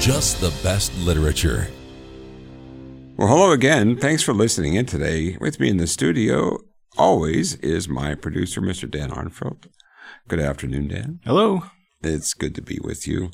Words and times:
Just 0.00 0.40
the 0.40 0.52
Best 0.62 0.94
Literature. 0.98 1.68
Well, 3.16 3.28
hello 3.28 3.52
again. 3.52 3.96
Thanks 3.96 4.22
for 4.22 4.34
listening 4.34 4.74
in 4.74 4.84
today. 4.84 5.38
With 5.40 5.58
me 5.58 5.70
in 5.70 5.78
the 5.78 5.86
studio, 5.86 6.58
always, 6.98 7.54
is 7.56 7.88
my 7.88 8.14
producer, 8.14 8.60
Mr. 8.60 8.90
Dan 8.90 9.10
Arnfeld. 9.10 9.68
Good 10.28 10.40
afternoon, 10.40 10.88
Dan. 10.88 11.20
Hello. 11.24 11.62
It's 12.02 12.34
good 12.34 12.54
to 12.56 12.60
be 12.60 12.78
with 12.82 13.06
you. 13.08 13.30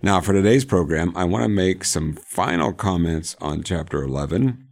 Now, 0.00 0.20
for 0.22 0.32
today's 0.32 0.64
program, 0.64 1.12
I 1.14 1.24
want 1.24 1.42
to 1.42 1.48
make 1.48 1.84
some 1.84 2.14
final 2.14 2.72
comments 2.72 3.36
on 3.40 3.62
chapter 3.62 4.02
11. 4.02 4.66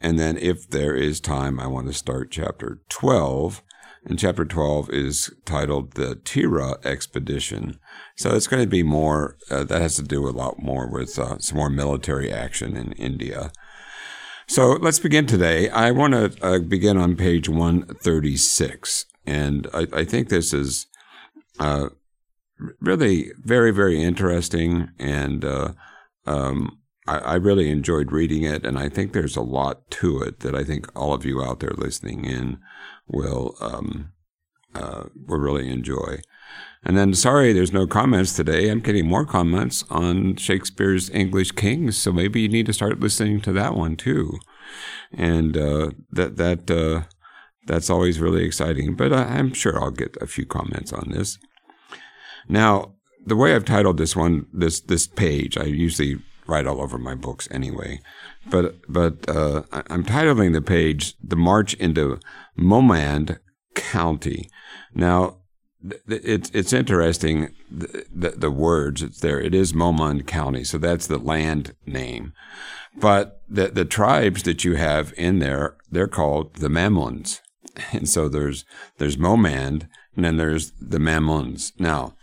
And 0.00 0.18
then, 0.18 0.36
if 0.36 0.68
there 0.68 0.94
is 0.94 1.18
time, 1.18 1.58
I 1.58 1.66
want 1.66 1.88
to 1.88 1.92
start 1.92 2.30
chapter 2.30 2.82
12. 2.88 3.62
And 4.08 4.18
chapter 4.18 4.46
12 4.46 4.88
is 4.90 5.30
titled 5.44 5.92
The 5.92 6.16
Tirah 6.16 6.84
Expedition. 6.84 7.78
So 8.16 8.34
it's 8.34 8.46
going 8.46 8.62
to 8.62 8.68
be 8.68 8.82
more, 8.82 9.36
uh, 9.50 9.64
that 9.64 9.82
has 9.82 9.96
to 9.96 10.02
do 10.02 10.26
a 10.26 10.30
lot 10.30 10.62
more 10.62 10.88
with 10.90 11.18
uh, 11.18 11.38
some 11.38 11.58
more 11.58 11.68
military 11.68 12.32
action 12.32 12.74
in 12.74 12.92
India. 12.92 13.52
So 14.46 14.72
let's 14.72 14.98
begin 14.98 15.26
today. 15.26 15.68
I 15.68 15.90
want 15.90 16.14
to 16.14 16.32
uh, 16.42 16.58
begin 16.60 16.96
on 16.96 17.16
page 17.16 17.50
136. 17.50 19.04
And 19.26 19.66
I, 19.74 19.86
I 19.92 20.04
think 20.04 20.30
this 20.30 20.54
is 20.54 20.86
uh, 21.58 21.90
really 22.80 23.32
very, 23.44 23.72
very 23.72 24.02
interesting. 24.02 24.88
And 24.98 25.44
uh, 25.44 25.72
um, 26.24 26.78
I, 27.06 27.18
I 27.18 27.34
really 27.34 27.70
enjoyed 27.70 28.10
reading 28.10 28.44
it. 28.44 28.64
And 28.64 28.78
I 28.78 28.88
think 28.88 29.12
there's 29.12 29.36
a 29.36 29.42
lot 29.42 29.90
to 29.90 30.22
it 30.22 30.40
that 30.40 30.54
I 30.54 30.64
think 30.64 30.86
all 30.96 31.12
of 31.12 31.26
you 31.26 31.42
out 31.42 31.60
there 31.60 31.74
listening 31.76 32.24
in 32.24 32.58
will, 33.08 33.56
um, 33.60 34.12
uh, 34.74 35.04
will 35.26 35.38
really 35.38 35.68
enjoy. 35.68 36.20
And 36.84 36.96
then, 36.96 37.12
sorry, 37.14 37.52
there's 37.52 37.72
no 37.72 37.86
comments 37.86 38.34
today. 38.34 38.70
I'm 38.70 38.80
getting 38.80 39.06
more 39.06 39.26
comments 39.26 39.84
on 39.90 40.36
Shakespeare's 40.36 41.10
English 41.10 41.52
Kings, 41.52 41.96
so 41.96 42.12
maybe 42.12 42.40
you 42.40 42.48
need 42.48 42.66
to 42.66 42.72
start 42.72 43.00
listening 43.00 43.40
to 43.42 43.52
that 43.54 43.74
one 43.74 43.96
too. 43.96 44.38
And 45.12 45.56
uh, 45.56 45.90
that 46.12 46.36
that 46.36 46.70
uh, 46.70 47.08
that's 47.66 47.90
always 47.90 48.20
really 48.20 48.44
exciting. 48.44 48.94
But 48.94 49.12
I, 49.12 49.24
I'm 49.24 49.52
sure 49.52 49.82
I'll 49.82 49.90
get 49.90 50.16
a 50.20 50.26
few 50.26 50.46
comments 50.46 50.92
on 50.92 51.10
this. 51.10 51.38
Now, 52.48 52.94
the 53.26 53.36
way 53.36 53.54
I've 53.54 53.64
titled 53.64 53.98
this 53.98 54.14
one, 54.14 54.46
this 54.52 54.80
this 54.80 55.06
page, 55.06 55.58
I 55.58 55.64
usually 55.64 56.20
write 56.48 56.66
all 56.66 56.80
over 56.80 56.98
my 56.98 57.14
books 57.14 57.46
anyway, 57.50 58.00
but 58.50 58.76
but 58.88 59.28
uh, 59.28 59.62
I'm 59.70 60.04
titling 60.04 60.52
the 60.52 60.62
page 60.62 61.14
"The 61.22 61.36
March 61.36 61.74
into 61.74 62.18
Mohmand 62.58 63.38
County." 63.74 64.48
Now, 64.94 65.38
it's 66.08 66.50
it's 66.52 66.72
interesting 66.72 67.54
the, 67.70 68.04
the, 68.12 68.30
the 68.30 68.50
words 68.50 69.02
it's 69.02 69.20
there. 69.20 69.40
It 69.40 69.54
is 69.54 69.72
Mohmand 69.72 70.26
County, 70.26 70.64
so 70.64 70.78
that's 70.78 71.06
the 71.06 71.18
land 71.18 71.74
name. 71.86 72.32
But 72.96 73.42
the 73.48 73.68
the 73.68 73.84
tribes 73.84 74.42
that 74.44 74.64
you 74.64 74.74
have 74.76 75.12
in 75.16 75.38
there, 75.38 75.76
they're 75.90 76.08
called 76.08 76.54
the 76.56 76.68
Mamuns, 76.68 77.40
and 77.92 78.08
so 78.08 78.28
there's 78.28 78.64
there's 78.96 79.16
Mohmand, 79.16 79.88
and 80.16 80.24
then 80.24 80.36
there's 80.36 80.72
the 80.80 80.98
Mamuns. 80.98 81.72
Now, 81.78 82.16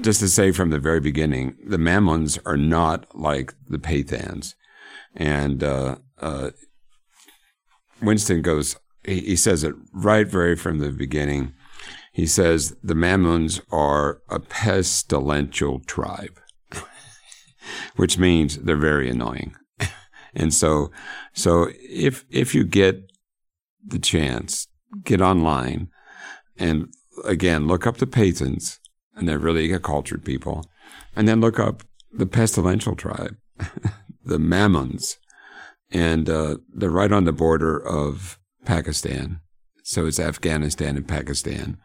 just 0.00 0.20
to 0.20 0.28
say 0.28 0.50
from 0.52 0.70
the 0.70 0.78
very 0.78 1.00
beginning, 1.00 1.56
the 1.64 1.76
Mammons 1.76 2.38
are 2.44 2.56
not 2.56 3.16
like 3.16 3.54
the 3.68 3.78
Pathans, 3.78 4.54
and 5.14 5.62
uh, 5.62 5.96
uh, 6.20 6.50
Winston 8.02 8.42
goes. 8.42 8.76
He, 9.04 9.20
he 9.20 9.36
says 9.36 9.64
it 9.64 9.74
right 9.92 10.26
very 10.26 10.56
from 10.56 10.78
the 10.78 10.90
beginning. 10.90 11.52
He 12.12 12.26
says 12.26 12.76
the 12.82 12.94
Mammons 12.94 13.60
are 13.70 14.22
a 14.28 14.40
pestilential 14.40 15.84
tribe, 15.86 16.40
which 17.96 18.18
means 18.18 18.56
they're 18.58 18.76
very 18.76 19.10
annoying. 19.10 19.56
and 20.34 20.52
so, 20.52 20.90
so 21.32 21.70
if 21.80 22.24
if 22.30 22.54
you 22.54 22.64
get 22.64 23.10
the 23.86 23.98
chance, 23.98 24.68
get 25.04 25.20
online, 25.20 25.88
and 26.56 26.92
again 27.24 27.66
look 27.66 27.86
up 27.86 27.98
the 27.98 28.06
Pathans, 28.06 28.78
and 29.16 29.28
they're 29.28 29.38
really 29.38 29.72
a 29.72 29.78
cultured 29.78 30.24
people, 30.24 30.64
and 31.14 31.28
then 31.28 31.40
look 31.40 31.58
up 31.58 31.82
the 32.12 32.26
pestilential 32.26 32.96
tribe, 32.96 33.36
the 34.24 34.38
Mammons, 34.38 35.16
and 35.90 36.28
uh, 36.28 36.56
they're 36.72 36.90
right 36.90 37.12
on 37.12 37.24
the 37.24 37.32
border 37.32 37.78
of 37.78 38.38
Pakistan. 38.64 39.40
So 39.82 40.06
it's 40.06 40.18
Afghanistan 40.18 40.96
and 40.96 41.06
Pakistan. 41.06 41.76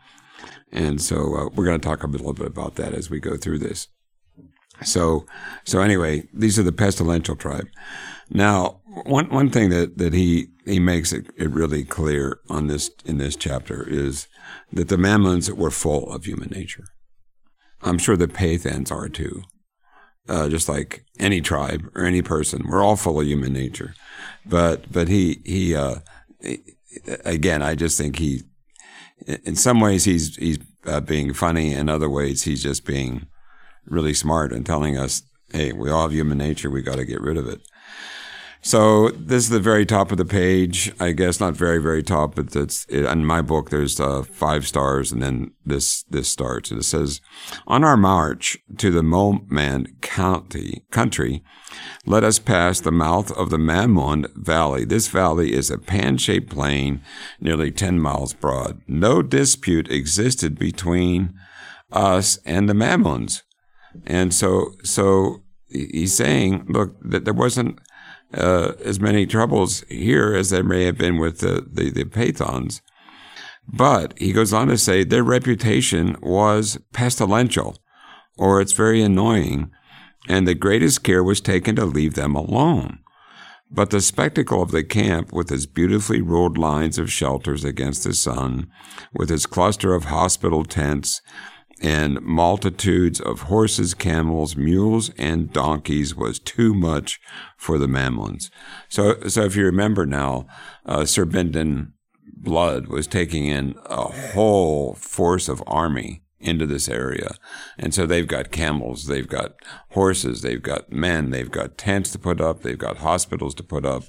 And 0.71 1.01
so 1.01 1.35
uh, 1.35 1.49
we're 1.53 1.65
going 1.65 1.79
to 1.79 1.87
talk 1.87 2.03
a 2.03 2.07
little 2.07 2.33
bit 2.33 2.47
about 2.47 2.75
that 2.75 2.93
as 2.93 3.09
we 3.09 3.19
go 3.19 3.35
through 3.35 3.59
this. 3.59 3.87
So, 4.83 5.25
so 5.65 5.81
anyway, 5.81 6.27
these 6.33 6.57
are 6.57 6.63
the 6.63 6.71
pestilential 6.71 7.37
tribe. 7.37 7.67
Now, 8.29 8.81
one 9.05 9.29
one 9.29 9.49
thing 9.49 9.69
that, 9.71 9.97
that 9.97 10.13
he 10.13 10.47
he 10.65 10.79
makes 10.79 11.11
it, 11.11 11.27
it 11.35 11.49
really 11.49 11.83
clear 11.83 12.39
on 12.49 12.67
this 12.67 12.89
in 13.03 13.17
this 13.17 13.35
chapter 13.35 13.87
is 13.87 14.27
that 14.71 14.87
the 14.87 14.97
Mammons 14.97 15.51
were 15.51 15.71
full 15.71 16.11
of 16.13 16.25
human 16.25 16.49
nature. 16.49 16.85
I'm 17.81 17.97
sure 17.97 18.17
the 18.17 18.27
Pathans 18.27 18.91
are 18.91 19.09
too. 19.09 19.43
Uh, 20.27 20.47
just 20.47 20.69
like 20.69 21.03
any 21.17 21.41
tribe 21.41 21.89
or 21.95 22.05
any 22.05 22.21
person, 22.21 22.67
we're 22.67 22.83
all 22.83 22.95
full 22.95 23.19
of 23.19 23.25
human 23.25 23.51
nature. 23.51 23.95
But 24.45 24.91
but 24.91 25.07
he 25.07 25.41
he 25.43 25.75
uh, 25.75 25.95
again, 27.25 27.61
I 27.63 27.75
just 27.75 27.97
think 27.97 28.17
he 28.17 28.43
in 29.25 29.55
some 29.55 29.79
ways 29.79 30.03
he's 30.05 30.35
he's 30.35 30.59
uh, 30.85 30.99
being 30.99 31.33
funny, 31.33 31.73
in 31.73 31.89
other 31.89 32.09
ways 32.09 32.43
he's 32.43 32.61
just 32.61 32.85
being 32.85 33.27
really 33.85 34.13
smart 34.13 34.53
and 34.53 34.65
telling 34.65 34.97
us, 34.97 35.23
hey, 35.51 35.71
we 35.71 35.89
all 35.89 36.03
have 36.03 36.13
human 36.13 36.37
nature, 36.37 36.69
we 36.69 36.81
got 36.81 36.97
to 36.97 37.05
get 37.05 37.21
rid 37.21 37.37
of 37.37 37.47
it. 37.47 37.61
So 38.61 39.09
this 39.11 39.45
is 39.45 39.49
the 39.49 39.59
very 39.59 39.85
top 39.85 40.11
of 40.11 40.17
the 40.17 40.25
page. 40.25 40.91
I 40.99 41.13
guess 41.13 41.39
not 41.39 41.55
very 41.55 41.81
very 41.81 42.03
top, 42.03 42.35
but 42.35 42.53
it's 42.55 42.85
it, 42.89 43.05
in 43.05 43.25
my 43.25 43.41
book. 43.41 43.69
There's 43.69 43.99
uh, 44.01 44.23
five 44.23 44.67
stars, 44.67 45.13
and 45.13 45.21
then 45.21 45.51
this 45.65 46.03
this 46.03 46.27
starts, 46.27 46.69
and 46.69 46.81
it 46.81 46.83
says, 46.83 47.21
"On 47.67 47.85
our 47.85 47.95
march 47.95 48.57
to 48.77 48.91
the 48.91 49.01
Mohmand 49.01 50.01
County 50.01 50.83
country, 50.91 51.41
let 52.05 52.25
us 52.25 52.37
pass 52.37 52.81
the 52.81 52.91
mouth 52.91 53.31
of 53.31 53.49
the 53.49 53.57
Mamund 53.57 54.35
Valley. 54.35 54.83
This 54.83 55.07
valley 55.07 55.53
is 55.53 55.71
a 55.71 55.77
pan-shaped 55.77 56.49
plain, 56.49 57.01
nearly 57.39 57.71
ten 57.71 57.97
miles 57.97 58.33
broad. 58.33 58.81
No 58.87 59.21
dispute 59.21 59.89
existed 59.89 60.59
between 60.59 61.33
us 61.93 62.37
and 62.45 62.67
the 62.67 62.73
Mammons, 62.73 63.41
and 64.05 64.33
so 64.33 64.73
so 64.83 65.43
he's 65.69 66.13
saying, 66.13 66.65
look, 66.67 66.97
that 67.01 67.23
there 67.23 67.33
wasn't." 67.33 67.79
Uh, 68.31 68.73
as 68.85 68.99
many 68.99 69.25
troubles 69.25 69.83
here 69.89 70.35
as 70.35 70.51
there 70.51 70.63
may 70.63 70.83
have 70.83 70.97
been 70.97 71.17
with 71.17 71.39
the, 71.39 71.67
the, 71.67 71.89
the 71.89 72.05
Pathans. 72.05 72.79
But 73.67 74.17
he 74.19 74.31
goes 74.31 74.53
on 74.53 74.67
to 74.67 74.77
say 74.77 75.03
their 75.03 75.23
reputation 75.23 76.15
was 76.21 76.77
pestilential, 76.93 77.77
or 78.37 78.61
it's 78.61 78.73
very 78.73 79.01
annoying, 79.01 79.71
and 80.27 80.47
the 80.47 80.53
greatest 80.53 81.03
care 81.03 81.23
was 81.23 81.41
taken 81.41 81.75
to 81.77 81.85
leave 81.85 82.13
them 82.13 82.35
alone. 82.35 82.99
But 83.71 83.91
the 83.91 84.01
spectacle 84.01 84.61
of 84.61 84.71
the 84.71 84.83
camp, 84.83 85.31
with 85.31 85.51
its 85.51 85.67
beautifully 85.67 86.21
ruled 86.21 86.57
lines 86.57 86.97
of 86.97 87.11
shelters 87.11 87.63
against 87.63 88.03
the 88.03 88.13
sun, 88.13 88.67
with 89.13 89.31
its 89.31 89.45
cluster 89.45 89.93
of 89.93 90.05
hospital 90.05 90.65
tents, 90.65 91.21
and 91.81 92.21
multitudes 92.21 93.19
of 93.19 93.43
horses, 93.43 93.93
camels, 93.93 94.55
mules, 94.55 95.11
and 95.17 95.53
donkeys 95.53 96.15
was 96.15 96.39
too 96.39 96.73
much 96.73 97.19
for 97.57 97.77
the 97.77 97.87
Mammons. 97.87 98.49
So, 98.89 99.19
so 99.27 99.43
if 99.43 99.55
you 99.55 99.65
remember 99.65 100.05
now, 100.05 100.47
uh, 100.85 101.05
Sir 101.05 101.25
Bindon 101.25 101.93
Blood 102.41 102.87
was 102.87 103.07
taking 103.07 103.45
in 103.45 103.75
a 103.85 104.03
whole 104.03 104.93
force 104.93 105.49
of 105.49 105.63
army 105.67 106.21
into 106.39 106.65
this 106.65 106.87
area. 106.87 107.31
And 107.77 107.93
so 107.93 108.05
they've 108.05 108.27
got 108.27 108.51
camels, 108.51 109.07
they've 109.07 109.27
got 109.27 109.55
horses, 109.91 110.41
they've 110.41 110.61
got 110.61 110.91
men, 110.91 111.31
they've 111.31 111.51
got 111.51 111.77
tents 111.77 112.11
to 112.11 112.19
put 112.19 112.39
up, 112.39 112.61
they've 112.61 112.77
got 112.77 112.97
hospitals 112.97 113.53
to 113.55 113.63
put 113.63 113.85
up 113.85 114.03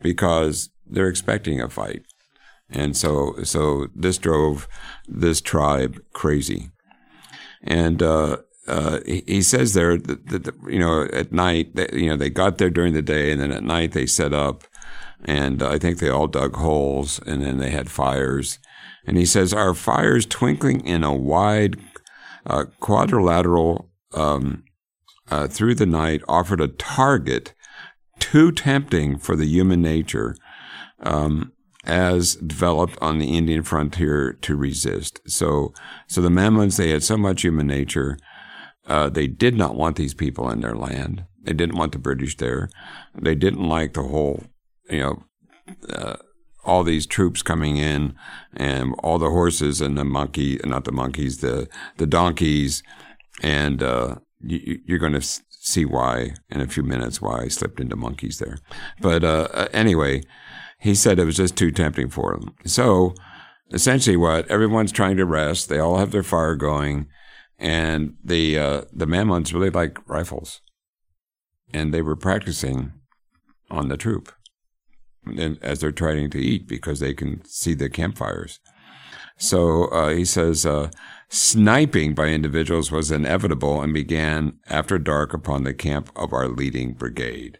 because 0.00 0.70
they're 0.86 1.08
expecting 1.08 1.60
a 1.60 1.68
fight. 1.68 2.02
And 2.68 2.96
so, 2.96 3.36
so 3.44 3.88
this 3.94 4.18
drove 4.18 4.68
this 5.06 5.40
tribe 5.40 6.00
crazy. 6.12 6.70
And 7.62 8.02
uh, 8.02 8.38
uh, 8.66 9.00
he, 9.06 9.22
he, 9.26 9.42
says 9.42 9.74
there 9.74 9.96
that, 9.96 10.28
that, 10.28 10.54
you 10.68 10.78
know 10.78 11.04
at 11.12 11.32
night 11.32 11.74
that, 11.76 11.92
you 11.92 12.08
know 12.08 12.16
they 12.16 12.30
got 12.30 12.58
there 12.58 12.70
during 12.70 12.94
the 12.94 13.02
day 13.02 13.30
and 13.30 13.40
then 13.40 13.52
at 13.52 13.62
night 13.62 13.92
they 13.92 14.06
set 14.06 14.32
up 14.32 14.64
and 15.24 15.62
I 15.62 15.78
think 15.78 15.98
they 15.98 16.08
all 16.08 16.26
dug 16.26 16.56
holes 16.56 17.20
and 17.26 17.42
then 17.42 17.58
they 17.58 17.70
had 17.70 17.90
fires. 17.90 18.58
And 19.06 19.16
he 19.16 19.24
says 19.24 19.52
our 19.52 19.74
fires 19.74 20.26
twinkling 20.26 20.84
in 20.86 21.04
a 21.04 21.14
wide 21.14 21.76
uh, 22.44 22.64
quadrilateral 22.80 23.90
um, 24.14 24.64
uh, 25.30 25.46
through 25.48 25.74
the 25.74 25.86
night 25.86 26.22
offered 26.28 26.60
a 26.60 26.68
target 26.68 27.54
too 28.18 28.50
tempting 28.52 29.18
for 29.18 29.36
the 29.36 29.46
human 29.46 29.82
nature 29.82 30.36
um, 31.02 31.52
as 31.86 32.36
developed 32.36 32.98
on 33.00 33.18
the 33.18 33.36
Indian 33.36 33.62
frontier 33.62 34.32
to 34.42 34.56
resist. 34.56 35.20
So, 35.26 35.72
so 36.08 36.20
the 36.20 36.28
Mamelons 36.28 36.76
they 36.76 36.90
had 36.90 37.02
so 37.02 37.16
much 37.16 37.42
human 37.42 37.66
nature 37.66 38.18
uh, 38.86 39.08
they 39.08 39.26
did 39.26 39.54
not 39.56 39.74
want 39.74 39.96
these 39.96 40.14
people 40.14 40.48
in 40.50 40.60
their 40.60 40.74
land. 40.74 41.24
They 41.42 41.52
didn't 41.52 41.76
want 41.76 41.92
the 41.92 41.98
British 41.98 42.36
there. 42.36 42.70
They 43.14 43.34
didn't 43.34 43.68
like 43.68 43.94
the 43.94 44.02
whole, 44.02 44.44
you 44.88 45.00
know, 45.00 45.22
uh, 45.88 46.16
all 46.64 46.82
these 46.82 47.06
troops 47.06 47.42
coming 47.42 47.76
in 47.76 48.14
and 48.56 48.94
all 48.98 49.18
the 49.18 49.30
horses 49.30 49.80
and 49.80 49.96
the 49.96 50.04
monkey, 50.04 50.60
not 50.64 50.84
the 50.84 50.92
monkeys, 50.92 51.38
the 51.38 51.68
the 51.96 52.06
donkeys, 52.06 52.82
and 53.42 53.82
uh, 53.82 54.16
you, 54.40 54.80
you're 54.84 54.98
going 54.98 55.12
to 55.12 55.22
see 55.22 55.84
why 55.84 56.34
in 56.50 56.60
a 56.60 56.66
few 56.66 56.82
minutes 56.82 57.20
why 57.20 57.42
I 57.42 57.48
slipped 57.48 57.80
into 57.80 57.96
monkeys 57.96 58.38
there. 58.38 58.58
But 59.00 59.22
uh, 59.24 59.48
uh, 59.52 59.68
anyway, 59.72 60.22
he 60.86 60.94
said 60.94 61.18
it 61.18 61.24
was 61.24 61.36
just 61.36 61.56
too 61.56 61.70
tempting 61.70 62.08
for 62.08 62.34
them. 62.34 62.54
So 62.64 63.14
essentially, 63.72 64.16
what 64.16 64.48
everyone's 64.48 64.92
trying 64.92 65.16
to 65.16 65.24
rest. 65.24 65.68
They 65.68 65.78
all 65.78 65.98
have 65.98 66.12
their 66.12 66.22
fire 66.22 66.54
going 66.54 67.08
and 67.58 68.14
the 68.22 68.58
uh, 68.58 68.80
the 68.92 69.06
Mamelons 69.06 69.52
really 69.52 69.70
like 69.70 69.98
rifles, 70.08 70.60
and 71.72 71.92
they 71.92 72.02
were 72.02 72.16
practicing 72.16 72.92
on 73.70 73.88
the 73.88 73.96
troop, 73.96 74.32
and 75.24 75.58
as 75.62 75.80
they're 75.80 75.92
trying 75.92 76.30
to 76.30 76.38
eat 76.38 76.68
because 76.68 77.00
they 77.00 77.14
can 77.14 77.44
see 77.44 77.74
the 77.74 77.88
campfires. 77.88 78.60
So 79.38 79.86
uh, 79.86 80.10
he 80.10 80.24
says 80.24 80.64
uh, 80.64 80.90
sniping 81.28 82.14
by 82.14 82.28
individuals 82.28 82.90
was 82.90 83.10
inevitable 83.10 83.82
and 83.82 83.92
began 83.92 84.58
after 84.68 84.98
dark 84.98 85.34
upon 85.34 85.64
the 85.64 85.74
camp 85.74 86.10
of 86.16 86.32
our 86.32 86.48
leading 86.48 86.94
brigade. 86.94 87.58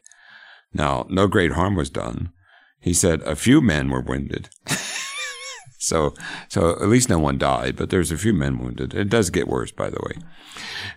Now, 0.73 1.07
no 1.11 1.27
great 1.27 1.53
harm 1.53 1.75
was 1.75 1.91
done. 1.91 2.33
He 2.87 2.95
said 2.95 3.21
a 3.23 3.35
few 3.35 3.61
men 3.61 3.91
were 3.91 4.01
wounded. 4.01 4.49
So, 5.79 6.15
so 6.49 6.71
at 6.71 6.89
least 6.89 7.11
no 7.11 7.19
one 7.19 7.39
died, 7.39 7.77
but 7.77 7.91
there's 7.91 8.11
a 8.11 8.17
few 8.17 8.33
men 8.33 8.59
wounded. 8.59 8.93
It 8.93 9.09
does 9.09 9.31
get 9.31 9.47
worse, 9.47 9.71
by 9.71 9.89
the 9.89 10.01
way. 10.03 10.21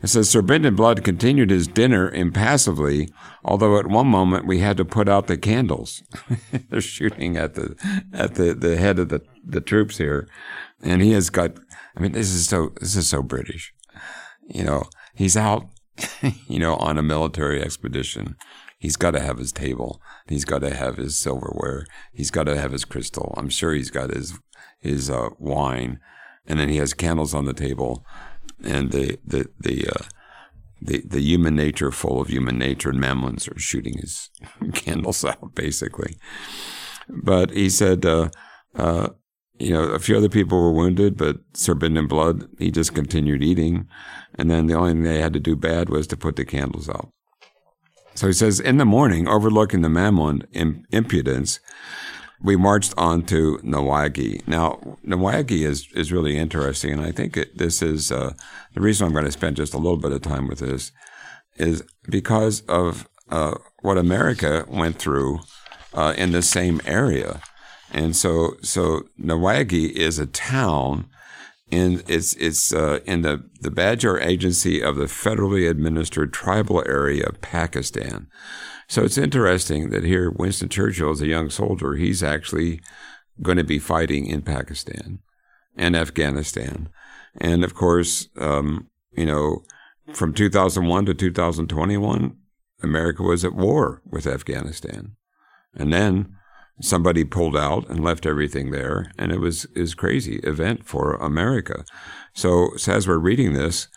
It 0.02 0.08
says 0.08 0.30
Sir 0.30 0.42
Bindon 0.42 0.76
Blood 0.76 1.04
continued 1.04 1.52
his 1.52 1.68
dinner 1.68 2.10
impassively, 2.10 3.10
although 3.44 3.78
at 3.78 3.86
one 3.86 4.08
moment 4.08 4.48
we 4.48 4.60
had 4.60 4.78
to 4.78 4.86
put 4.86 5.08
out 5.08 5.28
the 5.28 5.38
candles. 5.38 6.02
They're 6.70 6.82
shooting 6.82 7.38
at 7.38 7.54
the 7.54 7.76
at 8.14 8.36
the, 8.36 8.56
the 8.56 8.78
head 8.78 8.98
of 8.98 9.10
the, 9.10 9.22
the 9.46 9.62
troops 9.62 9.98
here, 9.98 10.28
and 10.82 11.04
he 11.04 11.12
has 11.12 11.30
got. 11.30 11.60
I 11.96 12.00
mean, 12.00 12.14
this 12.14 12.32
is 12.32 12.48
so 12.48 12.72
this 12.80 12.96
is 12.96 13.08
so 13.08 13.22
British. 13.22 13.74
You 14.48 14.64
know, 14.64 14.86
he's 15.14 15.38
out, 15.38 15.68
you 16.48 16.58
know, 16.58 16.78
on 16.78 16.98
a 16.98 17.04
military 17.04 17.62
expedition. 17.62 18.38
He's 18.80 18.96
got 18.96 19.12
to 19.12 19.20
have 19.20 19.38
his 19.38 19.52
table. 19.52 20.02
He's 20.28 20.46
got 20.46 20.60
to 20.60 20.74
have 20.74 20.96
his 20.96 21.18
silverware. 21.18 21.86
He's 22.14 22.32
got 22.32 22.46
to 22.46 22.60
have 22.60 22.72
his 22.72 22.86
crystal. 22.86 23.34
I'm 23.38 23.50
sure 23.50 23.74
he's 23.74 23.92
got 23.92 24.10
his 24.10 24.40
his 24.80 25.10
uh, 25.10 25.30
wine, 25.38 26.00
and 26.46 26.58
then 26.60 26.70
he 26.70 26.78
has 26.78 26.94
candles 26.94 27.34
on 27.34 27.44
the 27.44 27.54
table, 27.54 28.06
and 28.64 28.92
the 28.92 29.20
the 29.26 29.50
the 29.60 29.88
uh, 29.88 30.06
the 30.82 31.04
the 31.06 31.20
human 31.20 31.56
nature 31.56 31.92
full 31.92 32.22
of 32.22 32.30
human 32.30 32.58
nature, 32.58 32.90
and 32.90 33.02
Mamelons 33.02 33.54
are 33.54 33.60
shooting 33.60 33.98
his 33.98 34.30
candles 34.74 35.26
out 35.26 35.54
basically. 35.54 36.16
But 37.10 37.52
he 37.52 37.70
said, 37.70 38.06
uh, 38.06 38.30
uh, 38.76 39.10
you 39.58 39.74
know, 39.74 39.84
a 39.84 40.00
few 40.00 40.16
other 40.16 40.30
people 40.30 40.58
were 40.58 40.72
wounded, 40.72 41.18
but 41.18 41.38
Sir 41.54 41.76
Bindon 41.76 42.08
Blood, 42.08 42.48
he 42.60 42.72
just 42.72 42.94
continued 42.96 43.44
eating, 43.44 43.88
and 44.36 44.50
then 44.50 44.68
the 44.68 44.76
only 44.76 44.94
thing 44.94 45.04
they 45.04 45.20
had 45.20 45.34
to 45.34 45.40
do 45.40 45.56
bad 45.56 45.90
was 45.90 46.08
to 46.08 46.18
put 46.18 46.38
the 46.38 46.46
candles 46.46 46.88
out. 46.88 47.10
So 48.20 48.28
he 48.28 48.34
says, 48.34 48.60
in 48.60 48.76
the 48.76 48.84
morning, 48.84 49.30
overlooking 49.30 49.82
the 49.82 49.88
Mamelon 49.88 50.44
impudence, 50.92 51.62
we 52.42 52.58
marched 52.58 52.94
on 52.98 53.24
to 53.28 53.60
Nawagai. 53.64 54.46
Now, 54.46 54.98
Nawagai 55.08 55.66
is, 55.66 55.88
is 55.96 56.12
really 56.12 56.38
interesting, 56.38 56.92
and 56.92 57.02
I 57.02 57.14
think 57.14 57.38
it, 57.38 57.58
this 57.58 57.82
is 57.82 58.12
uh, 58.12 58.34
the 58.74 58.82
reason 58.82 59.08
I'm 59.08 59.14
going 59.14 59.24
to 59.24 59.32
spend 59.32 59.56
just 59.56 59.74
a 59.74 59.78
little 59.78 59.96
bit 59.96 60.12
of 60.12 60.22
time 60.22 60.50
with 60.50 60.60
this 60.60 60.92
is 61.56 61.82
because 62.10 62.60
of 62.68 63.08
uh, 63.30 63.56
what 63.84 63.98
America 63.98 64.66
went 64.68 65.00
through 65.00 65.40
uh, 65.94 66.14
in 66.18 66.34
the 66.34 66.42
same 66.42 66.82
area. 66.86 67.40
And 67.94 68.18
so, 68.18 68.58
so 68.62 69.04
Nawagai 69.18 69.92
is 69.92 70.20
a 70.20 70.26
town 70.26 71.08
in 71.72 72.04
it's 72.08 72.34
it's 72.36 72.74
uh, 72.74 73.00
in 73.06 73.22
the 73.22 73.44
the 73.62 73.70
Bajaur 73.70 74.22
Agency 74.22 74.82
of 74.82 74.96
the 74.96 75.06
federally 75.06 75.70
administered 75.70 76.34
tribal 76.34 76.84
area 76.88 77.26
of 77.26 77.42
Pakistan. 77.42 78.28
So 78.88 79.04
it's 79.04 79.18
interesting 79.18 79.92
that 79.92 80.04
here 80.04 80.32
Winston 80.32 80.70
Churchill 80.70 81.12
is 81.12 81.22
a 81.22 81.28
young 81.28 81.50
soldier. 81.50 81.94
He's 81.94 82.24
actually 82.24 82.82
going 83.42 83.58
to 83.58 83.64
be 83.64 83.80
fighting 83.80 84.26
in 84.26 84.42
Pakistan 84.42 85.20
and 85.78 85.96
Afghanistan. 85.96 86.90
And 87.40 87.64
of 87.64 87.76
course, 87.76 88.30
um, 88.38 88.90
you 89.12 89.26
know, 89.26 89.64
from 90.14 90.34
2001 90.34 91.06
to 91.06 91.14
2021, 91.14 92.36
America 92.82 93.22
was 93.24 93.46
at 93.46 93.54
war 93.54 94.02
with 94.10 94.26
Afghanistan. 94.26 95.16
And 95.76 95.94
then 95.94 96.36
somebody 96.82 97.24
pulled 97.24 97.58
out 97.58 97.90
and 97.90 98.04
left 98.04 98.26
everything 98.26 98.72
there, 98.72 99.12
and 99.18 99.32
it 99.32 99.40
was 99.40 99.66
is 99.76 99.94
crazy 99.94 100.38
event 100.44 100.86
for 100.86 101.16
America. 101.16 101.84
So, 102.34 102.72
so 102.78 102.94
as 102.94 103.08
we're 103.08 103.18
reading 103.18 103.54
this, 103.54 103.88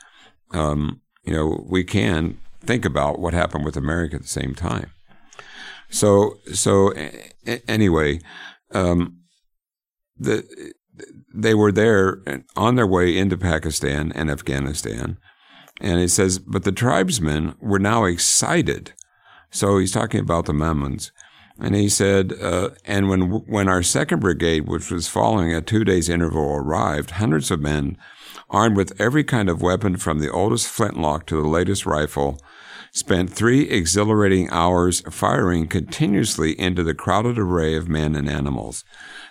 um, 0.51 1.01
you 1.25 1.33
know, 1.33 1.65
we 1.69 1.85
can 1.85 2.39
think 2.61 2.85
about 2.85 3.19
what 3.19 3.35
happened 3.35 3.65
with 3.65 3.77
America 3.77 4.17
at 4.17 4.23
the 4.23 4.29
same 4.29 4.55
time. 4.55 4.91
So, 5.91 6.39
so 6.53 6.93
anyway, 7.69 8.21
um, 8.73 9.19
the, 10.17 10.73
they 11.35 11.55
were 11.55 11.73
there 11.73 12.23
on 12.57 12.77
their 12.77 12.87
way 12.87 13.17
into 13.17 13.37
Pakistan 13.37 14.13
and 14.13 14.31
Afghanistan. 14.31 15.19
And 15.81 16.01
he 16.01 16.09
says, 16.09 16.39
but 16.39 16.65
the 16.65 16.73
tribesmen 16.73 17.57
were 17.61 17.79
now 17.79 18.05
excited. 18.05 18.93
So 19.51 19.79
he's 19.79 19.93
talking 19.93 20.21
about 20.21 20.47
the 20.47 20.53
Mamelons. 20.53 21.11
And 21.63 21.77
he 21.77 21.89
said, 21.89 22.33
uh, 22.43 22.71
and 22.85 23.09
when, 23.09 23.21
when 23.47 23.69
our 23.69 23.85
second 23.85 24.19
brigade, 24.19 24.67
which 24.67 24.91
was 24.91 25.07
following 25.07 25.55
a 25.55 25.61
two 25.61 25.85
days 25.85 26.09
interval, 26.09 26.57
arrived, 26.57 27.13
hundreds 27.13 27.53
of 27.53 27.61
men 27.61 27.97
armed 28.51 28.77
with 28.77 29.01
every 29.01 29.23
kind 29.23 29.49
of 29.49 29.63
weapon 29.63 29.97
from 29.97 30.19
the 30.19 30.31
oldest 30.31 30.67
flintlock 30.67 31.25
to 31.27 31.41
the 31.41 31.49
latest 31.49 31.87
rifle 31.87 32.41
spent 32.91 33.31
three 33.31 33.71
exhilarating 33.71 34.51
hours 34.51 35.03
firing 35.09 35.69
continuously 35.69 36.59
into 36.61 36.83
the 36.83 36.95
crowded 36.95 37.39
array 37.39 37.77
of 37.77 37.89
men 37.89 38.17
and 38.17 38.29
animals. 38.29 38.85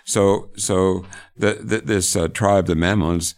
So, 0.04 0.50
so 0.56 1.04
the, 1.36 1.58
the, 1.62 1.80
this 1.80 2.16
uh, 2.16 2.28
tribe, 2.28 2.66
the 2.66 2.74
Mamelons, 2.74 3.34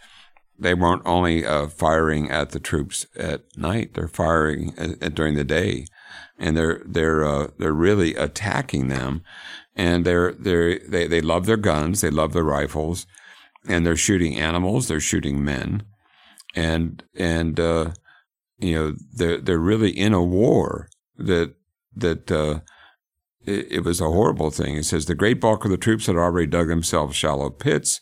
they 0.58 0.72
weren't 0.72 1.02
only 1.04 1.44
uh, 1.44 1.66
firing 1.66 2.30
at 2.30 2.50
the 2.50 2.60
troops 2.60 3.06
at 3.16 3.42
night; 3.56 3.94
they're 3.94 4.06
firing 4.06 4.72
uh, 4.78 5.08
during 5.08 5.34
the 5.34 5.44
day, 5.44 5.86
and 6.38 6.56
they're 6.56 6.82
they're 6.84 7.24
uh, 7.24 7.48
they're 7.58 7.72
really 7.72 8.14
attacking 8.14 8.88
them, 8.88 9.22
and 9.76 10.04
they're 10.04 10.32
they 10.32 10.78
they 10.78 11.06
they 11.06 11.20
love 11.20 11.46
their 11.46 11.56
guns, 11.56 12.00
they 12.00 12.10
love 12.10 12.32
their 12.32 12.44
rifles, 12.44 13.06
and 13.68 13.86
they're 13.86 13.96
shooting 13.96 14.36
animals, 14.36 14.88
they're 14.88 15.00
shooting 15.00 15.44
men, 15.44 15.84
and 16.54 17.04
and 17.16 17.60
uh, 17.60 17.90
you 18.58 18.74
know 18.74 18.94
they're 19.12 19.40
they're 19.40 19.58
really 19.58 19.90
in 19.90 20.12
a 20.12 20.22
war 20.22 20.88
that 21.16 21.54
that 21.94 22.30
uh, 22.30 22.60
it, 23.44 23.70
it, 23.70 23.84
was 23.84 24.00
a 24.00 24.10
horrible 24.10 24.50
thing. 24.50 24.76
It 24.76 24.84
says 24.84 25.06
the 25.06 25.14
great 25.14 25.40
bulk 25.40 25.64
of 25.64 25.70
the 25.70 25.76
troops 25.76 26.06
had 26.06 26.16
already 26.16 26.48
dug 26.48 26.66
themselves 26.66 27.16
shallow 27.16 27.50
pits, 27.50 28.00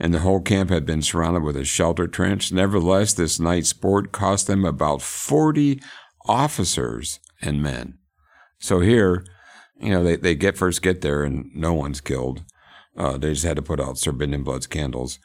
and 0.00 0.12
the 0.12 0.20
whole 0.20 0.40
camp 0.40 0.70
had 0.70 0.84
been 0.84 1.02
surrounded 1.02 1.44
with 1.44 1.56
a 1.56 1.64
shelter 1.64 2.08
trench. 2.08 2.50
Nevertheless, 2.50 3.12
this 3.12 3.38
night 3.38 3.66
sport 3.66 4.10
cost 4.10 4.48
them 4.48 4.64
about 4.64 5.02
forty 5.02 5.80
officers 6.26 7.20
and 7.40 7.62
men. 7.62 7.98
So 8.58 8.80
here, 8.80 9.24
you 9.80 9.90
know, 9.90 10.04
they, 10.04 10.16
they 10.16 10.34
get 10.34 10.56
first 10.56 10.82
get 10.82 11.00
there 11.00 11.24
and 11.24 11.50
no 11.54 11.72
one's 11.72 12.00
killed. 12.00 12.42
Uh, 12.96 13.16
they 13.16 13.32
just 13.32 13.44
had 13.44 13.56
to 13.56 13.62
put 13.62 13.80
out 13.80 13.98
Sir 13.98 14.12
Bindon 14.12 14.44
Blood's 14.44 14.66
candles. 14.66 15.18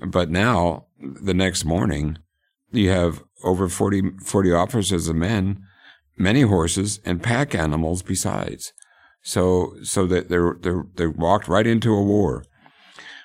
But 0.00 0.30
now, 0.30 0.86
the 1.00 1.34
next 1.34 1.64
morning, 1.64 2.18
you 2.70 2.90
have 2.90 3.24
over 3.42 3.68
40, 3.68 4.02
40 4.24 4.52
officers 4.52 5.08
and 5.08 5.18
men, 5.18 5.62
many 6.16 6.42
horses, 6.42 7.00
and 7.04 7.22
pack 7.22 7.54
animals 7.54 8.02
besides. 8.02 8.72
So, 9.22 9.74
so 9.82 10.06
that 10.06 10.28
they're, 10.28 10.56
they're, 10.60 10.84
they 10.94 11.06
walked 11.06 11.48
right 11.48 11.66
into 11.66 11.94
a 11.94 12.02
war. 12.02 12.44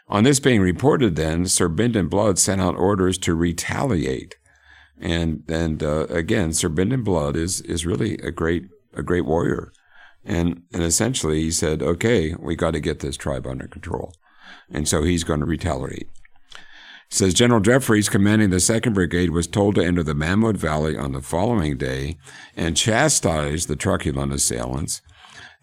On 0.08 0.24
this 0.24 0.40
being 0.40 0.62
reported, 0.62 1.16
then, 1.16 1.48
Sir 1.48 1.70
Bindon 1.70 2.10
Blood 2.10 2.40
sent 2.40 2.60
out 2.60 2.76
orders 2.76 3.18
to 3.20 3.36
retaliate. 3.36 4.36
And 5.04 5.44
and 5.50 5.82
uh, 5.82 6.06
again, 6.10 6.54
Sir 6.54 6.70
Bindon 6.70 7.04
Blood 7.04 7.36
is 7.36 7.60
is 7.62 7.88
really 7.88 8.14
a 8.20 8.30
great 8.30 8.70
a 8.94 9.02
great 9.02 9.26
warrior, 9.26 9.74
and 10.24 10.62
and 10.72 10.84
essentially 10.84 11.42
he 11.42 11.50
said, 11.50 11.82
okay, 11.82 12.36
we 12.40 12.56
got 12.56 12.72
to 12.72 12.80
get 12.80 13.00
this 13.00 13.18
tribe 13.18 13.48
under 13.48 13.68
control, 13.68 14.14
and 14.72 14.88
so 14.88 15.02
he's 15.02 15.24
going 15.24 15.40
to 15.40 15.46
retaliate. 15.48 16.08
says 17.10 17.34
General 17.34 17.60
Jeffreys, 17.60 18.10
commanding 18.10 18.52
the 18.52 18.60
Second 18.60 18.94
Brigade, 18.94 19.32
was 19.32 19.48
told 19.48 19.76
to 19.76 19.84
enter 19.84 20.04
the 20.04 20.14
Mamund 20.14 20.58
Valley 20.58 20.96
on 20.96 21.12
the 21.12 21.22
following 21.22 21.78
day 21.78 22.18
and 22.56 22.78
chastise 22.78 23.66
the 23.66 23.76
truculent 23.76 24.32
assailants. 24.32 25.02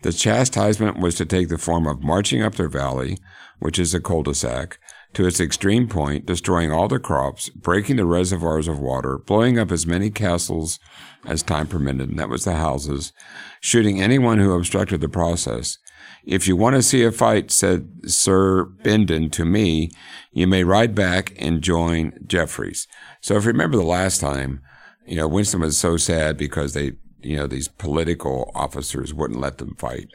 The 0.03 0.13
chastisement 0.13 0.99
was 0.99 1.15
to 1.17 1.25
take 1.25 1.49
the 1.49 1.59
form 1.59 1.87
of 1.87 2.03
marching 2.03 2.43
up 2.43 2.57
their 2.57 2.69
valley, 2.69 3.19
which 3.61 3.79
is 3.79 3.95
a 3.95 4.01
cul-de-sac, 4.01 4.79
to 5.19 5.27
its 5.27 5.41
extreme 5.41 5.89
point, 5.89 6.27
destroying 6.27 6.71
all 6.71 6.87
the 6.87 7.01
crops, 7.01 7.49
breaking 7.49 7.97
the 7.97 8.05
reservoirs 8.05 8.69
of 8.69 8.79
water, 8.79 9.19
blowing 9.19 9.59
up 9.59 9.73
as 9.73 9.85
many 9.85 10.11
castles 10.11 10.79
as 11.27 11.43
time 11.43 11.67
permitted, 11.67 12.09
and 12.09 12.21
that 12.21 12.29
was 12.29 12.45
the 12.45 12.55
houses, 12.55 13.13
shooting 13.61 14.01
anyone 14.01 14.39
who 14.39 14.53
obstructed 14.53 15.01
the 15.01 15.09
process. 15.09 15.77
If 16.25 16.47
you 16.47 16.55
want 16.55 16.77
to 16.77 16.85
see 16.85 17.03
a 17.03 17.11
fight, 17.11 17.51
said 17.51 17.89
Sir 18.07 18.67
Bindon 18.85 19.33
to 19.33 19.45
me, 19.45 19.91
you 20.31 20.47
may 20.47 20.63
ride 20.63 20.95
back 20.95 21.33
and 21.37 21.63
join 21.63 22.13
Jeffreys. 22.25 22.87
So 23.21 23.35
if 23.35 23.43
you 23.43 23.49
remember 23.49 23.77
the 23.77 23.83
last 23.83 24.21
time, 24.21 24.61
you 25.05 25.17
know, 25.17 25.27
Winston 25.27 25.63
was 25.63 25.77
so 25.77 25.97
sad 25.97 26.37
because 26.37 26.75
they, 26.75 26.93
you 27.23 27.35
know, 27.35 27.49
these 27.49 27.67
political 27.67 28.53
officers 28.55 29.13
wouldn't 29.13 29.41
let 29.41 29.59
them 29.59 29.75
fight. 29.81 30.11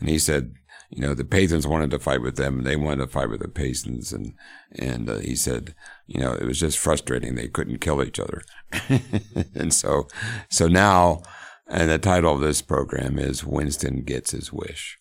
And 0.00 0.08
he 0.08 0.18
said, 0.18 0.54
you 0.90 1.02
know, 1.02 1.14
the 1.14 1.24
Pathans 1.24 1.66
wanted 1.66 1.90
to 1.90 1.98
fight 1.98 2.22
with 2.22 2.36
them 2.36 2.58
and 2.58 2.66
they 2.66 2.76
wanted 2.76 3.04
to 3.04 3.06
fight 3.06 3.28
with 3.28 3.40
the 3.40 3.48
Pathans. 3.48 4.12
And, 4.12 4.34
and 4.72 5.10
uh, 5.10 5.16
he 5.18 5.36
said, 5.36 5.74
you 6.06 6.20
know, 6.20 6.32
it 6.32 6.44
was 6.44 6.58
just 6.58 6.78
frustrating. 6.78 7.34
They 7.34 7.48
couldn't 7.48 7.80
kill 7.80 8.02
each 8.02 8.18
other. 8.18 8.42
and 9.54 9.72
so, 9.74 10.08
so 10.48 10.66
now, 10.66 11.22
and 11.66 11.90
the 11.90 11.98
title 11.98 12.34
of 12.34 12.40
this 12.40 12.62
program 12.62 13.18
is 13.18 13.44
Winston 13.44 14.02
Gets 14.02 14.30
His 14.30 14.52
Wish. 14.52 14.98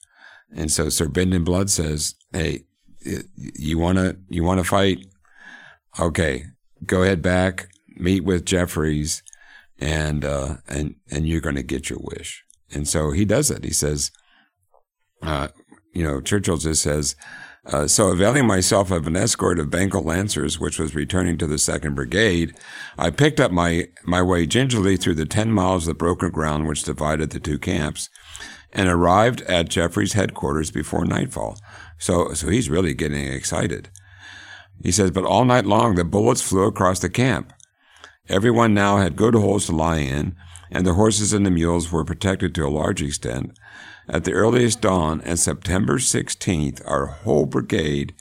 And 0.53 0.71
so 0.71 0.89
Sir 0.89 1.07
Bindon 1.07 1.45
Blood 1.45 1.69
says, 1.69 2.15
Hey, 2.33 2.65
you 3.35 3.77
want 3.77 3.97
to, 3.97 4.17
you 4.27 4.43
want 4.43 4.59
to 4.59 4.65
fight? 4.65 5.05
Okay, 5.97 6.43
go 6.85 7.03
ahead 7.03 7.21
back, 7.21 7.69
meet 7.95 8.25
with 8.25 8.45
Jeffreys 8.45 9.23
and, 9.79 10.25
uh, 10.25 10.57
and, 10.67 10.95
and 11.09 11.27
you're 11.27 11.41
going 11.41 11.55
to 11.55 11.63
get 11.63 11.89
your 11.89 11.99
wish. 12.01 12.43
And 12.73 12.87
so 12.87 13.11
he 13.11 13.23
does 13.23 13.49
it. 13.49 13.63
He 13.63 13.71
says, 13.71 14.11
uh, 15.21 15.47
you 15.97 16.03
know, 16.03 16.21
Churchill 16.21 16.57
just 16.57 16.83
says, 16.83 17.15
uh, 17.65 17.87
so 17.87 18.09
availing 18.09 18.45
myself 18.45 18.91
of 18.91 19.07
an 19.07 19.15
escort 19.17 19.57
of 19.57 19.71
Bengal 19.71 20.03
Lancers, 20.03 20.59
which 20.59 20.77
was 20.77 20.93
returning 20.93 21.39
to 21.39 21.47
the 21.47 21.57
Second 21.57 21.95
Brigade, 21.95 22.55
I 22.99 23.09
picked 23.09 23.39
up 23.39 23.51
my, 23.51 23.87
my 24.05 24.21
way 24.21 24.45
gingerly 24.45 24.95
through 24.95 25.15
the 25.15 25.25
10 25.25 25.51
miles 25.51 25.87
of 25.87 25.97
broken 25.97 26.29
ground 26.29 26.67
which 26.67 26.83
divided 26.83 27.31
the 27.31 27.39
two 27.39 27.57
camps 27.57 28.09
and 28.71 28.87
arrived 28.87 29.41
at 29.41 29.69
Jeffreys' 29.69 30.13
headquarters 30.13 30.69
before 30.69 31.03
nightfall. 31.03 31.57
So, 31.97 32.31
so 32.33 32.47
he's 32.47 32.69
really 32.69 32.93
getting 32.93 33.27
excited. 33.27 33.89
He 34.83 34.91
says, 34.91 35.09
but 35.09 35.25
all 35.25 35.45
night 35.45 35.65
long 35.65 35.95
the 35.95 36.03
bullets 36.05 36.41
flew 36.41 36.67
across 36.67 36.99
the 36.99 37.09
camp. 37.09 37.51
Everyone 38.29 38.75
now 38.75 38.97
had 38.97 39.15
good 39.15 39.33
holes 39.33 39.65
to 39.65 39.75
lie 39.75 39.97
in, 39.97 40.35
and 40.69 40.85
the 40.85 40.93
horses 40.93 41.33
and 41.33 41.43
the 41.43 41.51
mules 41.51 41.91
were 41.91 42.05
protected 42.05 42.53
to 42.53 42.67
a 42.67 42.69
large 42.69 43.01
extent. 43.01 43.57
At 44.09 44.23
the 44.23 44.31
earliest 44.31 44.81
dawn, 44.81 45.21
on 45.27 45.37
September 45.37 45.97
16th, 45.97 46.81
our 46.85 47.07
whole 47.07 47.45
brigade, 47.45 48.13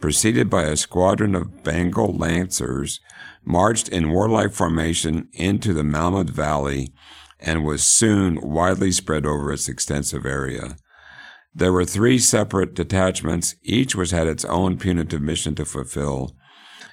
preceded 0.00 0.50
by 0.50 0.64
a 0.64 0.76
squadron 0.76 1.34
of 1.36 1.62
Bengal 1.62 2.16
Lancers, 2.16 3.00
marched 3.44 3.88
in 3.88 4.10
warlike 4.10 4.52
formation 4.52 5.28
into 5.32 5.72
the 5.72 5.82
Mamund 5.82 6.30
Valley 6.30 6.92
and 7.38 7.64
was 7.64 7.84
soon 7.84 8.40
widely 8.40 8.90
spread 8.90 9.24
over 9.24 9.52
its 9.52 9.68
extensive 9.68 10.26
area. 10.26 10.76
There 11.54 11.72
were 11.72 11.84
three 11.84 12.18
separate 12.18 12.74
detachments, 12.74 13.54
each 13.62 13.94
which 13.94 14.10
had 14.10 14.26
its 14.26 14.44
own 14.44 14.76
punitive 14.76 15.22
mission 15.22 15.54
to 15.54 15.64
fulfill. 15.64 16.36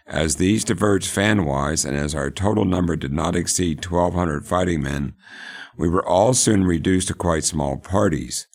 As 0.07 0.35
these 0.35 0.63
diverged 0.63 1.09
fanwise, 1.13 1.83
and 1.83 1.97
as 1.97 2.13
our 2.13 2.29
total 2.29 2.63
number 2.63 2.95
did 2.95 3.11
not 3.11 3.35
exceed 3.35 3.83
1,200 3.83 4.45
fighting 4.45 4.83
men, 4.83 5.13
we 5.77 5.89
were 5.89 6.07
all 6.07 6.33
soon 6.33 6.63
reduced 6.63 7.07
to 7.09 7.13
quite 7.13 7.43
small 7.43 7.77
parties. 7.77 8.47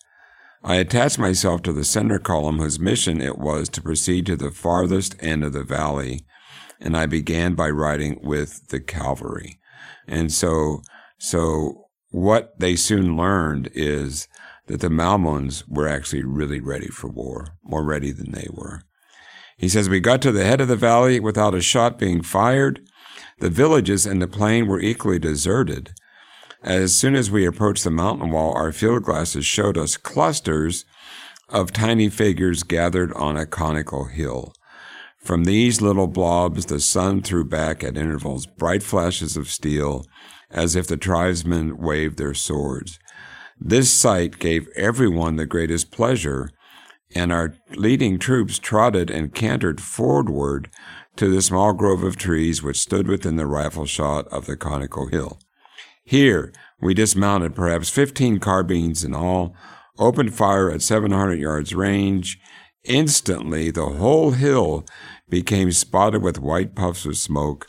I 0.63 0.77
attached 0.77 1.19
myself 1.19 1.63
to 1.63 1.73
the 1.73 1.85
center 1.85 2.19
column 2.19 2.59
whose 2.59 2.79
mission 2.79 3.21
it 3.21 3.39
was 3.39 3.69
to 3.71 3.83
proceed 3.83 4.27
to 4.27 4.37
the 4.37 4.51
farthest 4.51 5.17
end 5.21 5.43
of 5.45 5.53
the 5.53 5.65
valley, 5.65 6.25
and 6.79 6.97
I 6.97 7.07
began 7.07 7.55
by 7.55 7.71
riding 7.71 8.21
with 8.23 8.69
the 8.69 8.81
cavalry. 8.81 9.59
And 10.07 10.33
so, 10.33 10.83
so 11.19 11.89
what 12.11 12.59
they 12.59 12.77
soon 12.77 13.17
learned 13.17 13.71
is 13.75 14.29
that 14.67 14.81
the 14.81 14.91
Malmones 14.91 15.67
were 15.67 15.89
actually 15.89 16.25
really 16.25 16.61
ready 16.61 16.89
for 16.89 17.09
war, 17.09 17.57
more 17.63 17.85
ready 17.85 18.13
than 18.13 18.33
they 18.33 18.49
were. 18.51 18.83
He 19.57 19.69
says, 19.69 19.89
We 19.89 20.01
got 20.01 20.23
to 20.23 20.33
the 20.33 20.45
head 20.45 20.61
of 20.61 20.69
the 20.69 20.77
valley 20.77 21.21
without 21.21 21.55
a 21.55 21.61
shot 21.61 21.99
being 21.99 22.23
fired. 22.23 22.81
The 23.41 23.51
villages 23.51 24.07
and 24.07 24.21
the 24.21 24.29
plain 24.29 24.67
were 24.67 24.81
equally 24.81 25.19
deserted. 25.19 25.93
As 26.63 26.95
soon 26.95 27.15
as 27.15 27.31
we 27.31 27.47
approached 27.47 27.85
the 27.85 27.91
mountain 27.91 28.31
wall, 28.31 28.53
our 28.53 28.71
field 28.71 29.05
glasses 29.05 29.47
showed 29.47 29.79
us 29.79 29.97
clusters 29.97 30.85
of 31.49 31.73
tiny 31.73 32.11
figures 32.11 32.63
gathered 32.63 33.13
on 33.15 33.37
a 33.37 33.47
conical 33.47 34.05
hill. 34.05 34.53
From 35.25 35.45
these 35.45 35.81
little 35.81 36.07
blobs, 36.07 36.67
the 36.67 36.81
sun 36.81 37.23
threw 37.23 37.45
back 37.45 37.83
at 37.83 37.97
intervals 37.97 38.47
bright 38.47 38.83
flashes 38.83 39.37
of 39.37 39.51
steel, 39.51 40.05
as 40.51 40.77
if 40.77 40.87
the 40.87 40.97
tribesmen 40.97 41.79
waved 41.79 42.19
their 42.19 42.35
swords. 42.35 42.99
This 43.59 43.91
sight 43.91 44.39
gave 44.39 44.69
everyone 44.77 45.37
the 45.37 45.47
greatest 45.47 45.91
pleasure, 45.91 46.51
and 47.15 47.33
our 47.33 47.55
leading 47.71 48.19
troops 48.19 48.59
trotted 48.59 49.11
and 49.11 49.35
cantered 49.35 49.81
forward 49.81 50.71
to 51.17 51.29
the 51.29 51.43
small 51.43 51.73
grove 51.73 52.03
of 52.03 52.17
trees 52.17 52.63
which 52.63 52.81
stood 52.81 53.09
within 53.09 53.37
the 53.37 53.47
rifle 53.47 53.87
shot 53.87 54.29
of 54.29 54.47
the 54.47 54.57
conical 54.57 55.07
hill. 55.09 55.39
Here, 56.05 56.53
we 56.81 56.95
dismounted 56.95 57.55
perhaps 57.55 57.91
15 57.91 58.39
carbines 58.41 59.05
in 59.05 59.15
all, 59.15 59.55
opened 59.99 60.35
fire 60.35 60.71
at 60.71 60.83
700 60.83 61.39
yards 61.39 61.75
range. 61.75 62.39
Instantly, 62.85 63.71
the 63.71 63.87
whole 63.87 64.31
hill 64.31 64.87
became 65.29 65.71
spotted 65.73 66.23
with 66.23 66.41
white 66.41 66.75
puffs 66.75 67.05
of 67.05 67.17
smoke, 67.17 67.69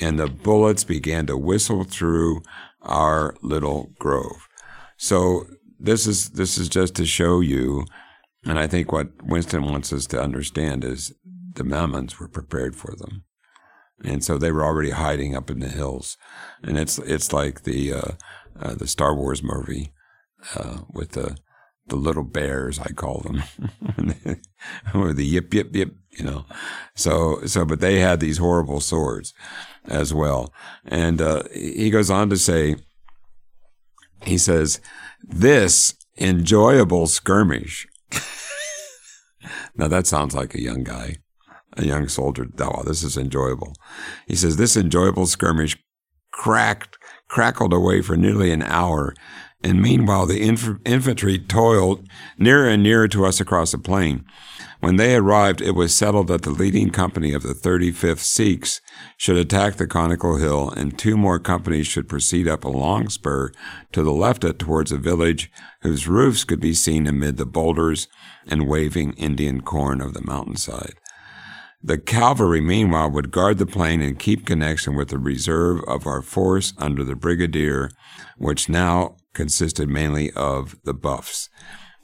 and 0.00 0.18
the 0.18 0.26
bullets 0.26 0.84
began 0.84 1.26
to 1.26 1.36
whistle 1.36 1.84
through 1.84 2.42
our 2.82 3.34
little 3.42 3.90
grove. 3.98 4.48
So 4.96 5.46
this 5.78 6.06
is 6.06 6.30
this 6.30 6.56
is 6.56 6.70
just 6.70 6.94
to 6.96 7.04
show 7.04 7.40
you, 7.40 7.84
and 8.44 8.58
I 8.58 8.66
think 8.66 8.90
what 8.90 9.08
Winston 9.22 9.62
wants 9.62 9.92
us 9.92 10.06
to 10.06 10.20
understand 10.20 10.84
is 10.84 11.12
the 11.54 11.64
Mammons 11.64 12.18
were 12.18 12.28
prepared 12.28 12.74
for 12.74 12.94
them 12.96 13.25
and 14.04 14.22
so 14.22 14.38
they 14.38 14.52
were 14.52 14.64
already 14.64 14.90
hiding 14.90 15.34
up 15.34 15.50
in 15.50 15.60
the 15.60 15.68
hills. 15.68 16.16
And 16.62 16.78
it's 16.78 16.98
it's 16.98 17.32
like 17.32 17.62
the 17.62 17.92
uh, 17.92 18.12
uh, 18.60 18.74
the 18.74 18.86
Star 18.86 19.14
Wars 19.14 19.42
movie 19.42 19.92
uh, 20.54 20.78
with 20.92 21.12
the 21.12 21.36
the 21.88 21.96
little 21.96 22.24
bears, 22.24 22.80
I 22.80 22.88
call 22.88 23.20
them, 23.20 23.44
or 24.94 25.12
the 25.12 25.24
yip 25.24 25.54
yip 25.54 25.74
yip, 25.74 25.94
you 26.10 26.24
know. 26.24 26.44
So 26.94 27.44
so, 27.46 27.64
but 27.64 27.80
they 27.80 28.00
had 28.00 28.20
these 28.20 28.38
horrible 28.38 28.80
swords 28.80 29.32
as 29.86 30.12
well. 30.12 30.52
And 30.84 31.20
uh, 31.20 31.44
he 31.54 31.90
goes 31.90 32.10
on 32.10 32.28
to 32.30 32.36
say, 32.36 32.76
he 34.22 34.36
says, 34.36 34.80
this 35.22 35.94
enjoyable 36.18 37.06
skirmish. 37.06 37.86
now 39.76 39.86
that 39.86 40.06
sounds 40.06 40.34
like 40.34 40.54
a 40.54 40.62
young 40.62 40.82
guy 40.82 41.18
a 41.76 41.84
young 41.84 42.08
soldier, 42.08 42.46
oh, 42.60 42.82
this 42.84 43.02
is 43.02 43.16
enjoyable. 43.16 43.74
He 44.26 44.36
says, 44.36 44.56
this 44.56 44.76
enjoyable 44.76 45.26
skirmish 45.26 45.76
cracked, 46.32 46.98
crackled 47.28 47.72
away 47.72 48.02
for 48.02 48.16
nearly 48.16 48.52
an 48.52 48.62
hour. 48.62 49.14
And 49.62 49.80
meanwhile, 49.80 50.26
the 50.26 50.42
inf- 50.42 50.78
infantry 50.84 51.38
toiled 51.38 52.06
nearer 52.38 52.68
and 52.68 52.82
nearer 52.82 53.08
to 53.08 53.24
us 53.24 53.40
across 53.40 53.72
the 53.72 53.78
plain. 53.78 54.24
When 54.80 54.96
they 54.96 55.16
arrived, 55.16 55.62
it 55.62 55.74
was 55.74 55.96
settled 55.96 56.28
that 56.28 56.42
the 56.42 56.50
leading 56.50 56.90
company 56.90 57.32
of 57.32 57.42
the 57.42 57.54
35th 57.54 58.18
Sikhs 58.18 58.80
should 59.16 59.36
attack 59.36 59.76
the 59.76 59.86
conical 59.86 60.36
hill, 60.36 60.70
and 60.70 60.96
two 60.96 61.16
more 61.16 61.38
companies 61.38 61.86
should 61.86 62.08
proceed 62.08 62.46
up 62.46 62.62
a 62.62 62.68
long 62.68 63.08
spur 63.08 63.50
to 63.92 64.02
the 64.02 64.12
left 64.12 64.44
towards 64.58 64.92
a 64.92 64.98
village 64.98 65.50
whose 65.80 66.06
roofs 66.06 66.44
could 66.44 66.60
be 66.60 66.74
seen 66.74 67.06
amid 67.06 67.38
the 67.38 67.46
boulders 67.46 68.06
and 68.46 68.68
waving 68.68 69.14
Indian 69.14 69.62
corn 69.62 70.02
of 70.02 70.12
the 70.12 70.22
mountainside. 70.22 70.94
The 71.82 71.98
cavalry, 71.98 72.60
meanwhile, 72.60 73.10
would 73.10 73.30
guard 73.30 73.58
the 73.58 73.66
plain 73.66 74.00
and 74.00 74.18
keep 74.18 74.46
connection 74.46 74.96
with 74.96 75.08
the 75.08 75.18
reserve 75.18 75.82
of 75.86 76.06
our 76.06 76.22
force 76.22 76.72
under 76.78 77.04
the 77.04 77.14
brigadier, 77.14 77.90
which 78.38 78.68
now 78.68 79.16
consisted 79.34 79.88
mainly 79.88 80.32
of 80.32 80.76
the 80.84 80.94
Buffs. 80.94 81.48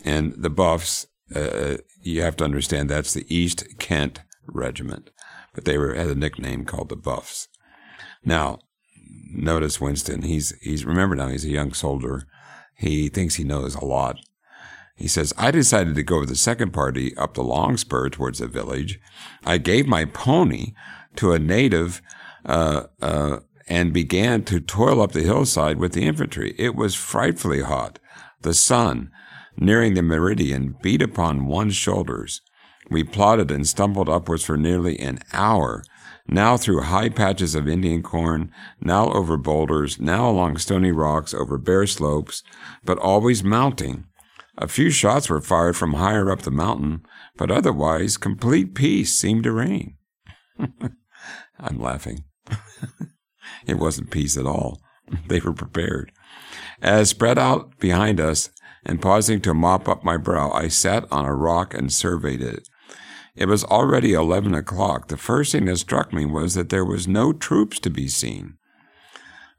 And 0.05 0.35
the 0.37 0.51
Buffs, 0.51 1.07
uh, 1.35 1.79
you 2.03 2.23
have 2.23 2.37
to 2.37 2.45
understand 2.45 2.89
that's 2.89 3.15
the 3.15 3.27
East 3.35 3.65
Kent 3.79 4.21
Regiment, 4.47 5.11
but 5.55 5.65
they 5.65 5.79
were 5.79 5.95
had 5.95 6.09
a 6.09 6.15
nickname 6.15 6.65
called 6.65 6.89
the 6.89 6.97
Buffs. 6.97 7.49
Now, 8.25 8.59
notice 9.33 9.81
Winston. 9.81 10.23
He's 10.23 10.53
he's 10.61 10.85
remember 10.85 11.17
now 11.17 11.29
he's 11.29 11.45
a 11.45 11.51
young 11.51 11.73
soldier. 11.73 12.25
He 12.77 13.09
thinks 13.09 13.37
he 13.37 13.45
knows 13.45 13.75
a 13.75 13.85
lot. 13.85 14.19
He 15.03 15.09
says, 15.09 15.35
I 15.37 15.51
decided 15.51 15.97
to 15.97 16.05
go 16.05 16.21
with 16.21 16.29
the 16.29 16.37
second 16.37 16.73
party 16.73 17.17
up 17.17 17.35
the 17.35 17.43
long 17.43 17.77
spur 17.77 18.09
towards 18.09 18.39
the 18.39 18.47
village. 18.47 19.01
I 19.45 19.59
gave 19.59 19.89
my 19.89 20.05
pony 20.05 20.75
to 21.17 21.33
a 21.33 21.41
native 21.41 22.01
uh, 22.47 22.85
uh, 23.01 23.41
and 23.67 23.93
began 23.93 24.45
to 24.45 24.61
toil 24.61 25.03
up 25.03 25.11
the 25.11 25.25
hillside 25.25 25.79
with 25.79 25.95
the 25.95 26.07
infantry. 26.07 26.55
It 26.57 26.77
was 26.77 26.95
frightfully 26.95 27.63
hot. 27.63 27.99
The 28.43 28.55
sun, 28.55 29.11
nearing 29.57 29.95
the 29.95 30.03
meridian, 30.03 30.77
beat 30.83 31.03
upon 31.03 31.47
one's 31.47 31.75
shoulders. 31.75 32.41
We 32.89 33.03
plodded 33.03 33.51
and 33.51 33.67
stumbled 33.67 34.09
upwards 34.09 34.45
for 34.45 34.57
nearly 34.57 35.01
an 35.01 35.19
hour, 35.33 35.83
now 36.29 36.57
through 36.57 36.83
high 36.83 37.09
patches 37.09 37.57
of 37.57 37.67
Indian 37.67 38.05
corn, 38.05 38.53
now 38.81 39.11
over 39.13 39.37
boulders, 39.37 39.99
now 39.99 40.31
along 40.31 40.59
stony 40.59 40.93
rocks, 40.93 41.35
over 41.35 41.59
bare 41.59 41.89
slopes, 41.89 42.45
but 42.85 42.99
always 42.99 43.43
mounting. 43.43 44.05
A 44.59 44.69
few 44.69 44.91
shots 44.91 45.31
were 45.31 45.41
fired 45.41 45.77
from 45.77 45.95
higher 45.95 46.31
up 46.31 46.43
the 46.43 46.51
mountain, 46.51 47.03
but 47.37 47.51
otherwise 47.51 48.17
complete 48.17 48.75
peace 48.75 49.13
seemed 49.15 49.45
to 49.45 49.53
reign. 49.53 49.97
I'm 51.59 51.79
laughing. 51.79 52.25
it 53.67 53.79
wasn't 53.79 54.11
peace 54.11 54.37
at 54.37 54.47
all. 54.47 54.81
They 55.29 55.41
were 55.41 55.53
prepared. 55.53 56.11
As 56.81 57.11
spread 57.11 57.39
out 57.39 57.79
behind 57.79 58.19
us 58.19 58.49
and 58.85 59.03
pausing 59.03 59.43
to 59.43 59.53
mop 59.53 59.87
up 59.87 60.03
my 60.03 60.17
brow, 60.17 60.51
I 60.51 60.69
sat 60.69 61.05
on 61.11 61.27
a 61.27 61.35
rock 61.35 61.75
and 61.75 61.93
surveyed 61.93 62.41
it. 62.41 62.67
It 63.35 63.47
was 63.47 63.65
already 63.65 64.15
eleven 64.15 64.55
o'clock. 64.55 65.09
The 65.09 65.19
first 65.19 65.53
thing 65.53 65.67
that 65.67 65.77
struck 65.79 66.15
me 66.15 66.25
was 66.25 66.55
that 66.55 66.71
there 66.71 66.85
was 66.85 67.07
no 67.07 67.33
troops 67.33 67.79
to 67.81 67.91
be 67.91 68.09
seen. 68.09 68.55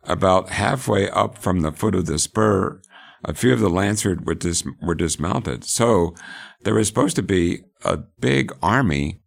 About 0.05 0.49
halfway 0.49 1.09
up 1.09 1.37
from 1.37 1.59
the 1.59 1.71
foot 1.71 1.93
of 1.93 2.07
the 2.07 2.17
spur, 2.17 2.81
a 3.23 3.33
few 3.33 3.53
of 3.53 3.59
the 3.59 3.69
Lancers 3.69 4.19
were, 4.23 4.35
dis- 4.35 4.63
were 4.81 4.95
dismounted. 4.95 5.63
So 5.63 6.15
there 6.63 6.73
was 6.73 6.87
supposed 6.87 7.15
to 7.15 7.23
be 7.23 7.61
a 7.83 7.97
big 7.97 8.51
army 8.61 9.21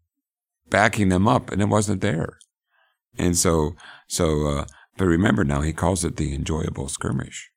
backing 0.69 1.09
them 1.09 1.29
up, 1.29 1.50
and 1.50 1.62
it 1.62 1.69
wasn't 1.69 2.00
there. 2.00 2.38
And 3.19 3.37
so, 3.37 3.75
so, 4.09 4.47
uh, 4.47 4.67
but 4.97 5.07
remember 5.07 5.45
now, 5.45 5.61
he 5.61 5.73
calls 5.73 6.05
it 6.05 6.17
the 6.17 6.35
enjoyable 6.35 6.88
skirmish. 6.88 7.50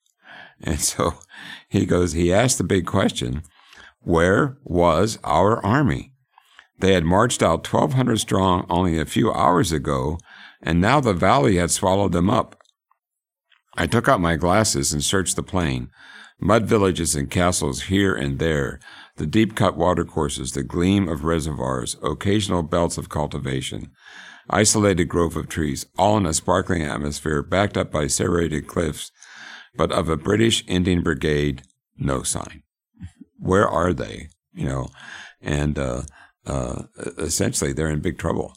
And 0.62 0.80
so 0.80 1.14
he 1.70 1.86
goes, 1.86 2.14
he 2.14 2.34
asked 2.34 2.58
the 2.58 2.64
big 2.64 2.86
question, 2.86 3.44
where 4.02 4.58
was 4.64 5.20
our 5.24 5.64
army? 5.66 6.14
They 6.80 6.94
had 6.94 7.04
marched 7.04 7.44
out 7.44 7.72
1,200 7.72 8.20
strong 8.20 8.66
only 8.70 8.98
a 8.98 9.06
few 9.06 9.34
hours 9.34 9.74
ago, 9.74 10.18
and 10.62 10.80
now 10.80 11.02
the 11.02 11.14
valley 11.14 11.58
had 11.58 11.72
swallowed 11.72 12.14
them 12.14 12.30
up. 12.30 12.56
I 13.76 13.86
took 13.86 14.08
out 14.08 14.22
my 14.22 14.36
glasses 14.36 14.94
and 14.94 15.04
searched 15.04 15.36
the 15.36 15.44
plain. 15.44 15.90
Mud 16.40 16.66
villages 16.66 17.16
and 17.16 17.30
castles 17.30 17.84
here 17.84 18.16
and 18.16 18.40
there, 18.40 18.80
the 19.18 19.28
deep 19.28 19.56
cut 19.56 19.76
watercourses, 19.76 20.54
the 20.54 20.64
gleam 20.64 21.10
of 21.10 21.26
reservoirs, 21.26 21.98
occasional 22.02 22.64
belts 22.64 22.98
of 22.98 23.10
cultivation, 23.10 23.92
isolated 24.50 25.06
grove 25.06 25.36
of 25.36 25.50
trees, 25.50 25.86
all 25.98 26.18
in 26.18 26.26
a 26.26 26.34
sparkling 26.34 26.84
atmosphere 26.84 27.44
backed 27.44 27.78
up 27.78 27.92
by 27.92 28.08
serrated 28.08 28.68
cliffs, 28.68 29.12
but 29.76 29.92
of 29.92 30.08
a 30.08 30.18
British 30.18 30.64
Indian 30.68 31.04
brigade, 31.04 31.64
no 31.98 32.24
sign. 32.24 32.64
Where 33.38 33.68
are 33.68 33.94
they? 33.94 34.30
You 34.54 34.66
know, 34.66 34.90
and 35.42 35.78
uh, 35.78 36.04
uh, 36.46 36.84
essentially 37.18 37.74
they're 37.74 37.90
in 37.90 38.00
big 38.00 38.18
trouble. 38.18 38.54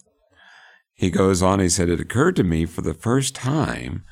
He 0.94 1.10
goes 1.10 1.42
on, 1.42 1.58
he 1.58 1.68
said, 1.68 1.88
It 1.88 2.00
occurred 2.00 2.36
to 2.36 2.44
me 2.44 2.64
for 2.64 2.82
the 2.82 2.94
first 2.94 3.34
time 3.34 4.04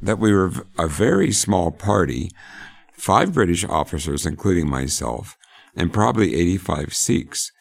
that 0.00 0.18
we 0.18 0.32
were 0.32 0.52
a 0.78 0.86
very 0.86 1.32
small 1.32 1.70
party 1.70 2.30
five 3.00 3.32
British 3.32 3.64
officers, 3.64 4.26
including 4.26 4.68
myself, 4.68 5.36
and 5.74 5.92
probably 5.92 6.34
85 6.34 6.94
Sikhs. 6.94 7.52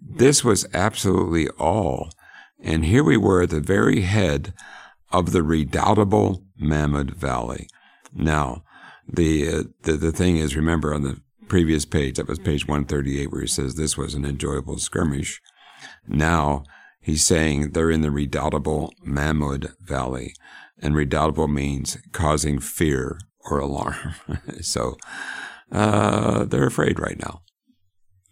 This 0.00 0.44
was 0.44 0.66
absolutely 0.72 1.48
all. 1.58 2.10
And 2.62 2.84
here 2.84 3.04
we 3.04 3.16
were 3.16 3.42
at 3.42 3.50
the 3.50 3.60
very 3.60 4.02
head 4.02 4.54
of 5.10 5.32
the 5.32 5.42
redoubtable 5.42 6.44
Mamund 6.60 7.14
Valley. 7.14 7.68
Now, 8.14 8.64
the, 9.08 9.48
uh, 9.48 9.62
the, 9.82 9.92
the 9.92 10.12
thing 10.12 10.36
is, 10.36 10.56
remember 10.56 10.94
on 10.94 11.02
the 11.02 11.20
previous 11.48 11.84
page, 11.84 12.16
that 12.16 12.28
was 12.28 12.38
page 12.38 12.66
138, 12.66 13.30
where 13.30 13.42
he 13.42 13.46
says 13.46 13.74
this 13.74 13.96
was 13.96 14.14
an 14.14 14.24
enjoyable 14.24 14.78
skirmish. 14.78 15.40
Now 16.06 16.64
he's 17.00 17.24
saying 17.24 17.70
they're 17.70 17.90
in 17.90 18.02
the 18.02 18.10
redoubtable 18.10 18.92
Mamund 19.04 19.72
Valley. 19.80 20.34
And 20.80 20.94
redoubtable 20.94 21.48
means 21.48 21.98
causing 22.12 22.58
fear 22.58 23.18
or 23.50 23.58
alarm. 23.58 24.14
so 24.60 24.96
uh, 25.72 26.44
they're 26.44 26.66
afraid 26.66 26.98
right 26.98 27.18
now. 27.18 27.42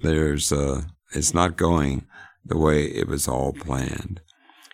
There's 0.00 0.53
uh, 0.53 0.83
it's 1.14 1.35
not 1.35 1.57
going 1.57 2.07
the 2.44 2.59
way 2.59 2.85
it 2.85 3.09
was 3.09 3.27
all 3.27 3.53
planned. 3.53 4.20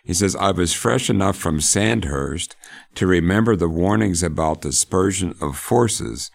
He 0.03 0.13
says, 0.13 0.35
I 0.35 0.51
was 0.51 0.73
fresh 0.73 1.09
enough 1.09 1.37
from 1.37 1.61
Sandhurst 1.61 2.55
to 2.95 3.05
remember 3.05 3.55
the 3.55 3.69
warnings 3.69 4.23
about 4.23 4.61
dispersion 4.61 5.35
of 5.39 5.57
forces, 5.57 6.31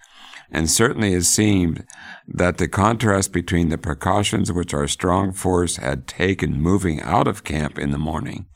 and 0.51 0.71
certainly 0.71 1.12
it 1.14 1.25
seemed 1.25 1.85
that 2.29 2.59
the 2.59 2.69
contrast 2.69 3.33
between 3.33 3.69
the 3.69 3.77
precautions 3.77 4.53
which 4.53 4.73
our 4.73 4.87
strong 4.87 5.33
force 5.33 5.77
had 5.77 6.07
taken 6.07 6.62
moving 6.62 7.03
out 7.03 7.27
of 7.27 7.45
camp 7.45 7.77
in 7.77 7.90
the 7.90 7.99
morning 7.99 8.47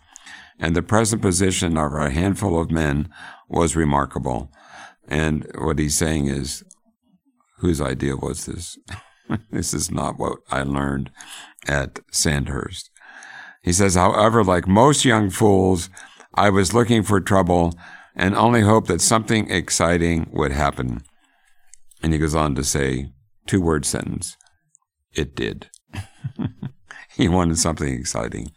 and 0.61 0.77
the 0.77 0.83
present 0.83 1.23
position 1.23 1.77
of 1.77 1.93
our 1.95 2.11
handful 2.11 2.61
of 2.61 2.71
men 2.71 3.09
was 3.49 3.75
remarkable. 3.75 4.53
And 5.11 5.47
what 5.59 5.81
he's 5.81 5.97
saying 5.97 6.29
is, 6.29 6.63
whose 7.59 7.81
idea 7.81 8.17
was 8.17 8.47
this? 8.47 8.79
this 9.51 9.75
is 9.75 9.91
not 9.91 10.19
what 10.19 10.39
I 10.51 10.63
learned 10.63 11.11
at 11.67 11.99
Sandhurst. 12.13 12.91
He 13.63 13.73
says, 13.73 13.97
however, 13.97 14.43
like 14.43 14.67
most 14.67 15.05
young 15.05 15.29
fools, 15.29 15.91
I 16.35 16.49
was 16.49 16.73
looking 16.73 17.03
for 17.03 17.21
trouble 17.21 17.75
and 18.15 18.35
only 18.35 18.63
hoped 18.63 18.89
that 18.89 19.01
something 19.01 19.51
exciting 19.51 20.31
would 20.33 20.53
happen. 20.53 21.03
And 22.03 22.13
he 22.13 22.19
goes 22.19 22.35
on 22.35 22.55
to 22.55 22.65
say, 22.65 23.11
two 23.47 23.61
word 23.61 23.85
sentence, 23.85 24.37
it 25.13 25.35
did. 25.35 25.69
he 27.17 27.29
wanted 27.29 27.59
something 27.59 27.93
exciting. 27.93 28.53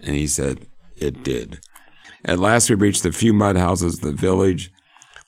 And 0.00 0.16
he 0.16 0.26
said, 0.26 0.66
it 0.96 1.22
did. 1.22 1.60
At 2.24 2.38
last 2.38 2.68
we 2.68 2.76
reached 2.76 3.04
the 3.04 3.12
few 3.12 3.32
mud 3.32 3.56
houses 3.56 3.94
of 3.94 4.00
the 4.00 4.12
village 4.12 4.72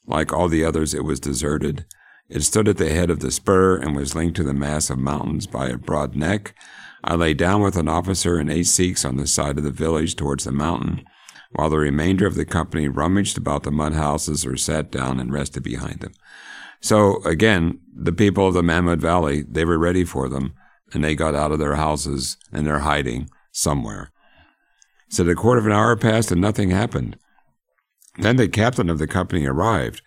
like 0.07 0.33
all 0.33 0.49
the 0.49 0.65
others, 0.65 0.95
it 0.95 1.05
was 1.05 1.21
deserted. 1.21 1.85
It 2.29 2.43
stood 2.43 2.69
at 2.69 2.77
the 2.79 2.91
head 2.91 3.11
of 3.11 3.21
the 3.21 3.31
spur 3.31 3.77
and 3.77 3.97
was 3.97 4.15
linked 4.15 4.37
to 4.37 4.45
the 4.45 4.55
mass 4.55 4.91
of 4.91 4.99
mountains 4.99 5.47
by 5.47 5.69
a 5.69 5.77
broad 5.77 6.15
neck. 6.15 6.55
I 7.03 7.15
lay 7.15 7.35
down 7.35 7.63
with 7.63 7.77
an 7.77 7.89
officer 7.89 8.37
and 8.37 8.51
eight 8.51 8.67
Sikhs 8.67 9.05
on 9.05 9.17
the 9.17 9.27
side 9.27 9.59
of 9.59 9.65
the 9.65 9.71
village 9.71 10.17
towards 10.17 10.45
the 10.45 10.53
mountain, 10.53 11.05
while 11.53 11.71
the 11.71 11.79
remainder 11.79 12.27
of 12.27 12.35
the 12.35 12.45
company 12.45 12.89
rummaged 12.89 13.39
about 13.39 13.63
the 13.63 13.71
mud 13.71 13.95
houses 13.95 14.47
or 14.47 14.57
sat 14.57 14.91
down 14.91 15.19
and 15.19 15.33
rested 15.33 15.63
behind 15.63 16.01
them. 16.01 16.13
So 16.81 17.23
again, 17.25 17.81
the 17.95 18.13
people 18.13 18.47
of 18.47 18.55
the 18.55 18.63
Mamund 18.63 18.99
Valley, 18.99 19.43
they 19.43 19.65
were 19.65 19.79
ready 19.79 20.05
for 20.05 20.29
them, 20.29 20.55
and 20.93 21.05
they 21.05 21.15
got 21.15 21.35
out 21.35 21.53
of 21.53 21.59
their 21.59 21.77
houses 21.77 22.37
and 22.53 22.67
they're 22.67 22.81
hiding 22.81 23.31
somewhere. 23.53 24.11
So 25.09 25.29
a 25.29 25.35
quarter 25.35 25.59
of 25.59 25.67
an 25.67 25.73
hour 25.73 25.97
passed 25.97 26.31
and 26.31 26.41
nothing 26.41 26.71
happened. 26.71 27.19
Then 28.19 28.37
the 28.37 28.49
captain 28.49 28.91
of 28.91 28.99
the 28.99 29.07
company 29.07 29.47
arrived. 29.47 30.03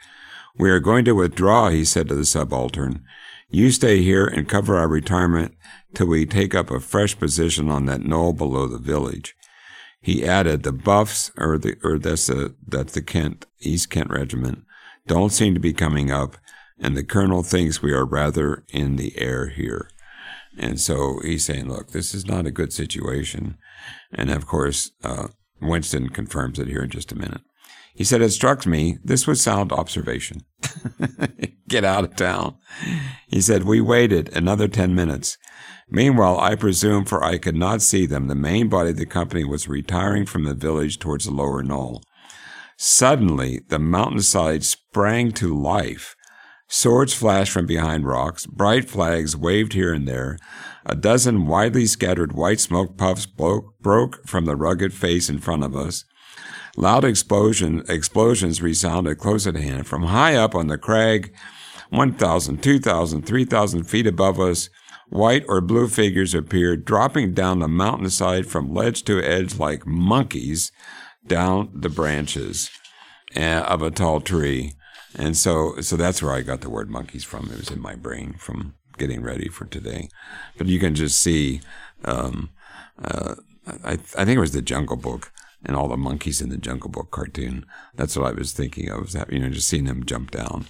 We 0.58 0.70
are 0.70 0.80
going 0.80 1.06
to 1.06 1.14
withdraw, 1.14 1.70
he 1.70 1.86
said 1.86 2.10
to 2.10 2.16
the 2.16 2.26
subaltern. 2.26 3.04
You 3.50 3.72
stay 3.72 4.02
here 4.02 4.26
and 4.26 4.50
cover 4.50 4.78
our 4.78 4.88
retirement 4.88 5.56
till 5.94 6.08
we 6.08 6.26
take 6.26 6.56
up 6.56 6.72
a 6.72 6.80
fresh 6.80 7.18
position 7.18 7.70
on 7.70 7.86
that 7.86 8.02
knoll 8.02 8.34
below 8.34 8.68
the 8.68 8.80
village. 8.80 9.36
He 10.02 10.26
added, 10.26 10.64
the 10.64 10.74
Buffs, 10.74 11.32
or 11.38 11.58
the, 11.58 11.78
or 11.84 11.98
that's 11.98 12.28
the, 12.28 12.56
that's 12.68 12.94
the 12.94 13.02
Kent, 13.02 13.46
East 13.62 13.90
Kent 13.90 14.10
Regiment, 14.10 14.64
don't 15.08 15.32
seem 15.32 15.54
to 15.54 15.60
be 15.60 15.74
coming 15.74 16.12
up, 16.12 16.38
and 16.80 16.98
the 16.98 17.04
colonel 17.04 17.44
thinks 17.44 17.82
we 17.82 17.94
are 17.94 18.06
rather 18.06 18.64
in 18.70 18.96
the 18.96 19.18
air 19.18 19.48
here. 19.48 19.90
And 20.58 20.80
so 20.80 21.20
he's 21.24 21.46
saying, 21.46 21.70
look, 21.70 21.92
this 21.92 22.14
is 22.14 22.26
not 22.26 22.46
a 22.46 22.52
good 22.52 22.74
situation. 22.74 23.58
And 24.12 24.30
of 24.30 24.46
course, 24.46 24.92
uh, 25.04 25.30
Winston 25.62 26.10
confirms 26.10 26.60
it 26.60 26.68
here 26.68 26.84
in 26.84 26.90
just 26.90 27.12
a 27.12 27.18
minute. 27.18 27.42
He 27.94 28.04
said, 28.04 28.22
It 28.22 28.32
struck 28.32 28.66
me 28.66 28.98
this 29.04 29.28
was 29.28 29.42
sound 29.42 29.72
observation. 29.72 30.42
Get 31.70 31.86
out 31.86 32.04
of 32.04 32.16
town. 32.16 32.58
He 33.28 33.42
said, 33.42 33.64
We 33.64 33.82
waited 33.82 34.36
another 34.36 34.68
10 34.68 34.96
minutes. 34.96 35.38
Meanwhile, 35.90 36.40
I 36.40 36.56
presume, 36.56 37.06
for 37.06 37.24
I 37.24 37.38
could 37.38 37.56
not 37.56 37.82
see 37.82 38.06
them, 38.06 38.28
the 38.28 38.36
main 38.36 38.68
body 38.68 38.92
of 38.92 38.98
the 38.98 39.06
company 39.06 39.44
was 39.44 39.68
retiring 39.68 40.26
from 40.26 40.44
the 40.44 40.56
village 40.56 40.98
towards 40.98 41.26
the 41.26 41.32
lower 41.32 41.62
knoll. 41.62 42.04
Suddenly, 42.78 43.62
the 43.68 43.80
mountainside 43.80 44.64
sprang 44.64 45.32
to 45.34 45.56
life. 45.56 46.16
Swords 46.68 47.14
flashed 47.14 47.52
from 47.52 47.68
behind 47.68 48.08
rocks, 48.08 48.48
bright 48.48 48.90
flags 48.90 49.38
waved 49.38 49.74
here 49.74 49.94
and 49.94 50.08
there. 50.08 50.40
A 50.86 50.96
dozen 50.96 51.46
widely 51.46 51.86
scattered 51.86 52.34
white 52.34 52.60
smoke 52.60 52.98
puffs 52.98 53.28
broke 53.28 54.28
from 54.28 54.46
the 54.46 54.56
rugged 54.56 54.94
face 54.94 55.30
in 55.30 55.38
front 55.38 55.64
of 55.64 55.76
us. 55.76 56.04
Loud 56.76 57.06
explosion, 57.06 57.84
explosions 57.88 58.62
resounded 58.62 59.20
close 59.20 59.46
at 59.46 59.56
hand. 59.56 59.86
From 59.86 60.04
high 60.04 60.36
up 60.36 60.56
on 60.56 60.68
the 60.68 60.78
crag, 60.78 61.34
1,000, 61.90 62.64
2,000, 62.64 63.22
3,000 63.22 63.84
feet 63.84 64.08
above 64.08 64.40
us, 64.40 64.70
white 65.10 65.46
or 65.48 65.62
blue 65.62 65.88
figures 65.88 66.34
appeared, 66.34 66.86
dropping 66.86 67.34
down 67.34 67.60
the 67.60 67.68
mountainside 67.68 68.48
from 68.48 68.74
ledge 68.74 69.04
to 69.04 69.22
edge 69.22 69.60
like 69.60 69.86
monkeys 69.86 70.72
down 71.28 71.70
the 71.74 71.90
branches 71.90 72.72
eh, 73.36 73.60
of 73.60 73.84
a 73.84 73.92
tall 73.92 74.20
tree. 74.20 74.74
And 75.16 75.38
so, 75.38 75.80
so 75.82 75.96
that's 75.96 76.24
where 76.24 76.34
I 76.34 76.42
got 76.42 76.62
the 76.62 76.72
word 76.72 76.90
monkeys 76.90 77.24
from. 77.24 77.52
It 77.52 77.60
was 77.60 77.70
in 77.70 77.80
my 77.80 77.94
brain 77.94 78.34
from 78.40 78.74
getting 78.98 79.22
ready 79.22 79.48
for 79.48 79.66
today. 79.66 80.10
But 80.58 80.68
you 80.68 80.80
can 80.80 80.96
just 80.96 81.20
see, 81.20 81.62
um, 82.04 82.50
uh, 83.04 83.36
I, 83.84 83.92
I 83.92 84.26
think 84.26 84.30
it 84.30 84.40
was 84.40 84.54
the 84.54 84.64
Jungle 84.64 84.98
Book 84.98 85.32
and 85.66 85.76
all 85.76 85.88
the 85.88 85.98
monkeys 85.98 86.42
in 86.42 86.50
the 86.50 86.58
Jungle 86.58 86.90
Book 86.90 87.12
cartoon. 87.12 87.66
That's 87.96 88.18
what 88.18 88.28
I 88.28 88.32
was 88.32 88.52
thinking 88.52 88.90
of, 88.90 89.12
that, 89.14 89.32
you 89.32 89.40
know, 89.40 89.50
just 89.50 89.68
seeing 89.68 89.86
them 89.86 90.06
jump 90.06 90.32
down. 90.32 90.66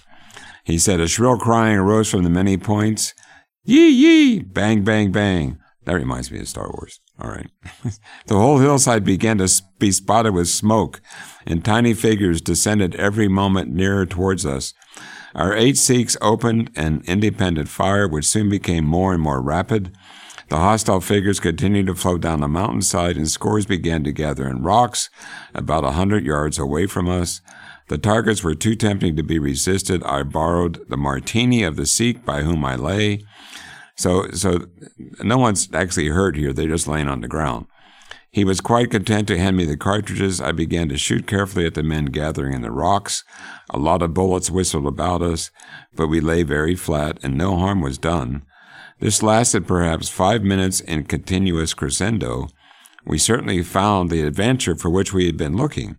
He 0.64 0.78
said, 0.78 1.00
a 1.00 1.08
shrill 1.08 1.38
crying 1.38 1.76
arose 1.76 2.10
from 2.10 2.24
the 2.24 2.30
many 2.30 2.56
points. 2.56 3.14
Yee 3.64 3.88
yee! 3.88 4.38
Bang, 4.40 4.84
bang, 4.84 5.12
bang. 5.12 5.58
That 5.84 5.94
reminds 5.94 6.30
me 6.30 6.40
of 6.40 6.48
Star 6.48 6.70
Wars. 6.70 7.00
All 7.20 7.30
right. 7.30 7.50
the 8.26 8.34
whole 8.34 8.58
hillside 8.58 9.04
began 9.04 9.38
to 9.38 9.48
be 9.78 9.92
spotted 9.92 10.32
with 10.32 10.48
smoke, 10.48 11.00
and 11.46 11.64
tiny 11.64 11.94
figures 11.94 12.40
descended 12.40 12.94
every 12.96 13.28
moment 13.28 13.70
nearer 13.70 14.06
towards 14.06 14.46
us. 14.46 14.72
Our 15.34 15.54
eight 15.54 15.76
Sikhs 15.76 16.16
opened 16.20 16.70
an 16.76 17.02
independent 17.06 17.68
fire, 17.68 18.08
which 18.08 18.24
soon 18.24 18.48
became 18.48 18.84
more 18.84 19.12
and 19.12 19.22
more 19.22 19.42
rapid. 19.42 19.94
The 20.48 20.58
hostile 20.58 21.00
figures 21.00 21.40
continued 21.40 21.86
to 21.86 21.94
flow 21.94 22.18
down 22.18 22.40
the 22.40 22.48
mountainside, 22.48 23.16
and 23.16 23.28
scores 23.28 23.66
began 23.66 24.04
to 24.04 24.12
gather 24.12 24.48
in 24.48 24.62
rocks 24.62 25.10
about 25.54 25.84
a 25.84 25.92
hundred 25.92 26.24
yards 26.24 26.58
away 26.58 26.86
from 26.86 27.08
us. 27.08 27.40
The 27.88 27.98
targets 27.98 28.42
were 28.42 28.54
too 28.54 28.74
tempting 28.74 29.16
to 29.16 29.22
be 29.22 29.38
resisted. 29.38 30.02
I 30.04 30.22
borrowed 30.22 30.88
the 30.88 30.96
martini 30.96 31.62
of 31.62 31.76
the 31.76 31.86
Sikh 31.86 32.24
by 32.24 32.42
whom 32.42 32.64
I 32.64 32.76
lay. 32.76 33.24
So, 33.96 34.30
so 34.30 34.66
no 35.22 35.38
one's 35.38 35.72
actually 35.72 36.08
hurt 36.08 36.36
here. 36.36 36.52
They're 36.52 36.68
just 36.68 36.88
laying 36.88 37.08
on 37.08 37.20
the 37.20 37.28
ground. 37.28 37.66
He 38.30 38.44
was 38.44 38.60
quite 38.60 38.90
content 38.90 39.28
to 39.28 39.38
hand 39.38 39.56
me 39.56 39.64
the 39.64 39.76
cartridges. 39.76 40.40
I 40.40 40.50
began 40.50 40.88
to 40.88 40.96
shoot 40.96 41.26
carefully 41.26 41.66
at 41.66 41.74
the 41.74 41.84
men 41.84 42.06
gathering 42.06 42.52
in 42.52 42.62
the 42.62 42.72
rocks. 42.72 43.22
A 43.70 43.78
lot 43.78 44.02
of 44.02 44.12
bullets 44.12 44.50
whistled 44.50 44.86
about 44.86 45.22
us, 45.22 45.52
but 45.94 46.08
we 46.08 46.20
lay 46.20 46.42
very 46.42 46.74
flat 46.74 47.18
and 47.22 47.38
no 47.38 47.56
harm 47.56 47.80
was 47.80 47.96
done. 47.96 48.42
This 49.00 49.22
lasted 49.22 49.66
perhaps 49.66 50.08
five 50.08 50.42
minutes 50.42 50.80
in 50.80 51.04
continuous 51.04 51.74
crescendo. 51.74 52.48
We 53.04 53.18
certainly 53.18 53.62
found 53.62 54.10
the 54.10 54.22
adventure 54.22 54.76
for 54.76 54.88
which 54.88 55.12
we 55.12 55.26
had 55.26 55.36
been 55.36 55.56
looking. 55.56 55.96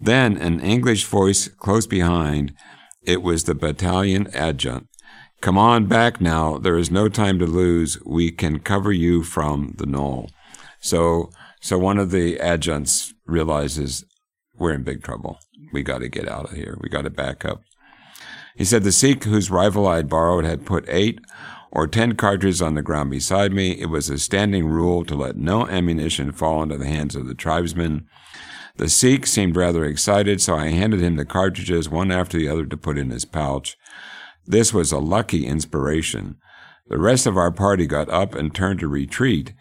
Then 0.00 0.36
an 0.36 0.60
English 0.60 1.04
voice 1.04 1.48
close 1.48 1.86
behind, 1.86 2.52
it 3.02 3.22
was 3.22 3.44
the 3.44 3.54
battalion 3.54 4.28
adjutant. 4.34 4.88
Come 5.40 5.58
on 5.58 5.86
back 5.86 6.20
now. 6.20 6.58
There 6.58 6.78
is 6.78 6.90
no 6.90 7.08
time 7.08 7.38
to 7.38 7.46
lose. 7.46 7.98
We 8.04 8.30
can 8.30 8.60
cover 8.60 8.92
you 8.92 9.22
from 9.22 9.74
the 9.76 9.86
knoll. 9.86 10.30
So 10.80 11.30
so 11.60 11.78
one 11.78 11.98
of 11.98 12.10
the 12.10 12.38
adjuncts 12.40 13.14
realizes 13.26 14.04
we're 14.58 14.74
in 14.74 14.82
big 14.82 15.02
trouble. 15.02 15.38
We 15.72 15.82
got 15.82 15.98
to 15.98 16.08
get 16.08 16.28
out 16.28 16.50
of 16.50 16.56
here. 16.56 16.76
We 16.80 16.88
got 16.88 17.02
to 17.02 17.10
back 17.10 17.44
up. 17.44 17.62
He 18.54 18.64
said 18.64 18.84
the 18.84 18.92
Sikh 18.92 19.24
whose 19.24 19.50
rifle 19.50 19.86
I 19.86 19.96
had 19.96 20.08
borrowed 20.08 20.44
had 20.44 20.66
put 20.66 20.84
eight 20.88 21.20
or 21.74 21.86
ten 21.86 22.14
cartridges 22.14 22.62
on 22.62 22.74
the 22.74 22.82
ground 22.82 23.10
beside 23.10 23.52
me. 23.52 23.72
It 23.72 23.86
was 23.86 24.08
a 24.08 24.18
standing 24.18 24.66
rule 24.66 25.04
to 25.04 25.14
let 25.14 25.36
no 25.36 25.66
ammunition 25.66 26.32
fall 26.32 26.62
into 26.62 26.78
the 26.78 26.86
hands 26.86 27.14
of 27.16 27.26
the 27.26 27.34
tribesmen. 27.34 28.06
The 28.76 28.88
Sikh 28.88 29.26
seemed 29.26 29.56
rather 29.56 29.84
excited, 29.84 30.40
so 30.40 30.56
I 30.56 30.68
handed 30.68 31.00
him 31.00 31.16
the 31.16 31.24
cartridges 31.24 31.88
one 31.88 32.10
after 32.10 32.38
the 32.38 32.48
other 32.48 32.64
to 32.64 32.76
put 32.76 32.98
in 32.98 33.10
his 33.10 33.24
pouch. 33.24 33.76
This 34.46 34.72
was 34.72 34.92
a 34.92 34.98
lucky 34.98 35.46
inspiration. 35.46 36.36
The 36.88 36.98
rest 36.98 37.26
of 37.26 37.36
our 37.36 37.50
party 37.50 37.86
got 37.86 38.08
up 38.08 38.34
and 38.34 38.54
turned 38.54 38.80
to 38.80 38.88
retreat, 38.88 39.54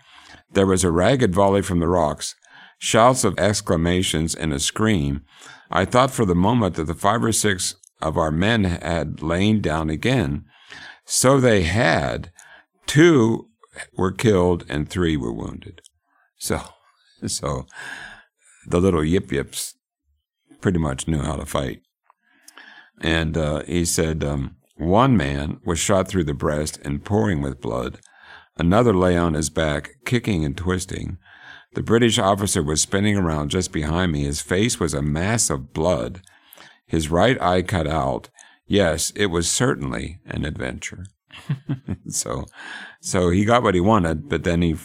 there 0.54 0.68
was 0.68 0.84
a 0.84 0.92
ragged 0.92 1.34
volley 1.34 1.64
from 1.64 1.80
the 1.80 1.88
rocks, 1.88 2.36
shouts 2.78 3.24
of 3.24 3.38
exclamations, 3.40 4.36
and 4.36 4.54
a 4.54 4.60
scream. 4.60 5.24
I 5.72 5.86
thought 5.86 6.12
for 6.12 6.26
the 6.26 6.36
moment 6.36 6.76
that 6.76 6.86
the 6.86 6.94
five 6.94 7.24
or 7.24 7.32
six 7.32 7.76
of 8.02 8.18
our 8.18 8.32
men 8.32 8.64
had 8.64 9.22
lain 9.24 9.62
down 9.62 9.90
again. 9.90 10.46
So 11.06 11.40
they 11.40 11.64
had. 11.64 12.32
Two 12.86 13.50
were 13.96 14.12
killed 14.12 14.66
and 14.70 14.88
three 14.88 15.18
were 15.18 15.34
wounded. 15.34 15.82
So, 16.38 16.62
so 17.28 17.66
the 18.68 18.80
little 18.80 19.04
yip 19.04 19.32
yips 19.32 19.76
pretty 20.62 20.80
much 20.80 21.08
knew 21.08 21.22
how 21.22 21.36
to 21.36 21.46
fight. 21.46 21.82
And 23.02 23.38
uh, 23.38 23.64
he 23.64 23.86
said 23.86 24.24
um, 24.24 24.58
one 24.78 25.18
man 25.18 25.60
was 25.66 25.80
shot 25.80 26.08
through 26.08 26.24
the 26.26 26.34
breast 26.34 26.80
and 26.84 27.04
pouring 27.04 27.42
with 27.42 27.62
blood. 27.62 28.00
Another 28.58 28.94
lay 28.94 29.18
on 29.18 29.34
his 29.34 29.50
back, 29.50 29.96
kicking 30.06 30.46
and 30.46 30.56
twisting. 30.56 31.18
The 31.74 31.82
British 31.82 32.20
officer 32.20 32.62
was 32.62 32.82
spinning 32.82 33.18
around 33.18 33.50
just 33.50 33.72
behind 33.72 34.12
me. 34.12 34.24
His 34.24 34.42
face 34.42 34.80
was 34.80 34.94
a 34.94 35.02
mass 35.02 35.50
of 35.50 35.74
blood, 35.74 36.22
his 36.86 37.10
right 37.10 37.42
eye 37.42 37.64
cut 37.64 37.88
out. 37.88 38.30
Yes, 38.66 39.12
it 39.16 39.28
was 39.28 39.52
certainly 39.52 40.20
an 40.26 40.46
adventure. 40.46 41.06
so, 42.08 42.46
so 43.02 43.30
he 43.30 43.46
got 43.46 43.64
what 43.64 43.76
he 43.76 43.82
wanted, 43.82 44.30
but 44.30 44.44
then 44.44 44.62
he 44.62 44.76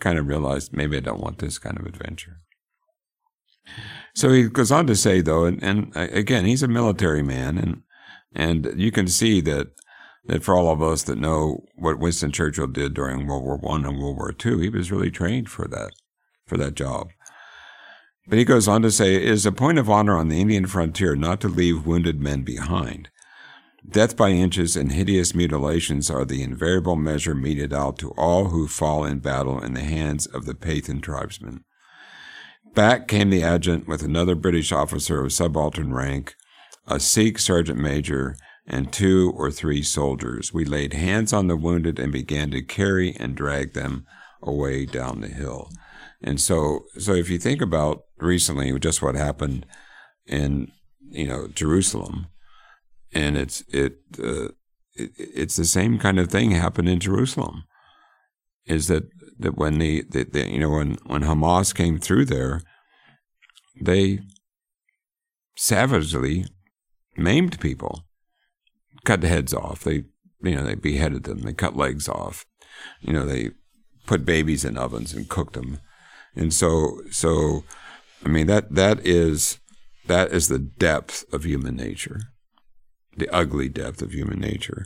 kind 0.00 0.18
of 0.18 0.26
realized 0.26 0.72
maybe 0.72 0.96
I 0.96 1.00
don't 1.00 1.20
want 1.20 1.38
this 1.38 1.58
kind 1.58 1.78
of 1.78 1.86
adventure. 1.86 2.38
So 4.14 4.32
he 4.32 4.48
goes 4.48 4.72
on 4.72 4.86
to 4.86 4.96
say, 4.96 5.20
though, 5.20 5.44
and, 5.44 5.62
and 5.62 5.96
uh, 5.96 6.08
again, 6.12 6.44
he's 6.44 6.62
a 6.62 6.68
military 6.68 7.22
man, 7.22 7.58
and 7.58 7.82
and 8.32 8.80
you 8.80 8.90
can 8.90 9.06
see 9.06 9.40
that 9.42 9.68
that 10.26 10.42
for 10.42 10.54
all 10.54 10.72
of 10.72 10.82
us 10.82 11.04
that 11.04 11.18
know 11.18 11.64
what 11.76 11.98
Winston 11.98 12.32
Churchill 12.32 12.66
did 12.66 12.94
during 12.94 13.26
World 13.26 13.44
War 13.44 13.56
One 13.56 13.84
and 13.84 13.98
World 13.98 14.16
War 14.16 14.32
Two, 14.32 14.58
he 14.58 14.68
was 14.68 14.90
really 14.90 15.10
trained 15.10 15.48
for 15.48 15.68
that 15.68 15.92
for 16.46 16.56
that 16.56 16.74
job. 16.74 17.10
But 18.26 18.38
he 18.38 18.44
goes 18.44 18.68
on 18.68 18.82
to 18.82 18.90
say, 18.90 19.16
it 19.16 19.24
is 19.24 19.44
a 19.44 19.52
point 19.52 19.78
of 19.78 19.90
honor 19.90 20.16
on 20.16 20.28
the 20.28 20.40
Indian 20.40 20.66
frontier 20.66 21.16
not 21.16 21.40
to 21.40 21.48
leave 21.48 21.86
wounded 21.86 22.20
men 22.20 22.42
behind. 22.42 23.08
Death 23.88 24.16
by 24.16 24.30
inches 24.30 24.76
and 24.76 24.92
hideous 24.92 25.34
mutilations 25.34 26.10
are 26.10 26.24
the 26.24 26.42
invariable 26.42 26.96
measure 26.96 27.34
meted 27.34 27.72
out 27.72 27.98
to 27.98 28.10
all 28.10 28.46
who 28.46 28.68
fall 28.68 29.04
in 29.04 29.20
battle 29.20 29.62
in 29.62 29.74
the 29.74 29.80
hands 29.80 30.26
of 30.26 30.44
the 30.44 30.54
Pathan 30.54 31.00
tribesmen. 31.00 31.64
Back 32.74 33.08
came 33.08 33.30
the 33.30 33.42
adjutant 33.42 33.88
with 33.88 34.02
another 34.02 34.34
British 34.34 34.70
officer 34.70 35.24
of 35.24 35.32
subaltern 35.32 35.92
rank, 35.92 36.34
a 36.86 37.00
Sikh 37.00 37.38
sergeant 37.38 37.78
major, 37.78 38.36
and 38.66 38.92
two 38.92 39.32
or 39.36 39.50
three 39.50 39.82
soldiers. 39.82 40.52
We 40.52 40.64
laid 40.64 40.92
hands 40.92 41.32
on 41.32 41.48
the 41.48 41.56
wounded 41.56 41.98
and 41.98 42.12
began 42.12 42.50
to 42.52 42.62
carry 42.62 43.16
and 43.16 43.34
drag 43.34 43.72
them 43.72 44.06
away 44.42 44.86
down 44.86 45.20
the 45.20 45.28
hill. 45.28 45.70
And 46.22 46.40
so, 46.40 46.84
so 46.98 47.14
if 47.14 47.30
you 47.30 47.38
think 47.38 47.60
about 47.62 48.02
recently 48.18 48.78
just 48.78 49.02
what 49.02 49.14
happened 49.14 49.66
in, 50.26 50.70
you 51.08 51.26
know, 51.26 51.48
Jerusalem, 51.48 52.26
and 53.12 53.36
it's 53.36 53.62
it, 53.68 53.98
uh, 54.18 54.48
it 54.94 55.10
it's 55.16 55.56
the 55.56 55.64
same 55.64 55.98
kind 55.98 56.18
of 56.18 56.28
thing 56.28 56.52
happened 56.52 56.88
in 56.88 57.00
Jerusalem. 57.00 57.64
Is 58.66 58.86
that 58.88 59.04
that 59.38 59.56
when 59.56 59.78
the, 59.78 60.04
the, 60.10 60.24
the 60.24 60.48
you 60.48 60.58
know 60.58 60.70
when 60.70 60.98
when 61.06 61.22
Hamas 61.22 61.74
came 61.74 61.98
through 61.98 62.26
there, 62.26 62.62
they 63.80 64.20
savagely 65.56 66.46
maimed 67.16 67.60
people 67.60 68.04
cut 69.04 69.20
the 69.20 69.28
heads 69.28 69.54
off. 69.54 69.84
They, 69.84 70.04
you 70.42 70.54
know, 70.54 70.64
they 70.64 70.74
beheaded 70.74 71.24
them. 71.24 71.40
They 71.40 71.52
cut 71.52 71.76
legs 71.76 72.08
off. 72.08 72.46
You 73.00 73.12
know, 73.12 73.26
they 73.26 73.50
put 74.06 74.24
babies 74.24 74.64
in 74.64 74.76
ovens 74.76 75.12
and 75.12 75.28
cooked 75.28 75.54
them. 75.54 75.80
And 76.34 76.52
so, 76.52 77.00
so, 77.10 77.64
I 78.24 78.28
mean, 78.28 78.46
that 78.46 78.74
that 78.74 79.04
is 79.06 79.58
that 80.06 80.32
is 80.32 80.48
the 80.48 80.58
depth 80.58 81.24
of 81.32 81.44
human 81.44 81.76
nature, 81.76 82.20
the 83.20 83.34
ugly 83.34 83.68
depth 83.68 84.02
of 84.02 84.12
human 84.12 84.40
nature. 84.40 84.84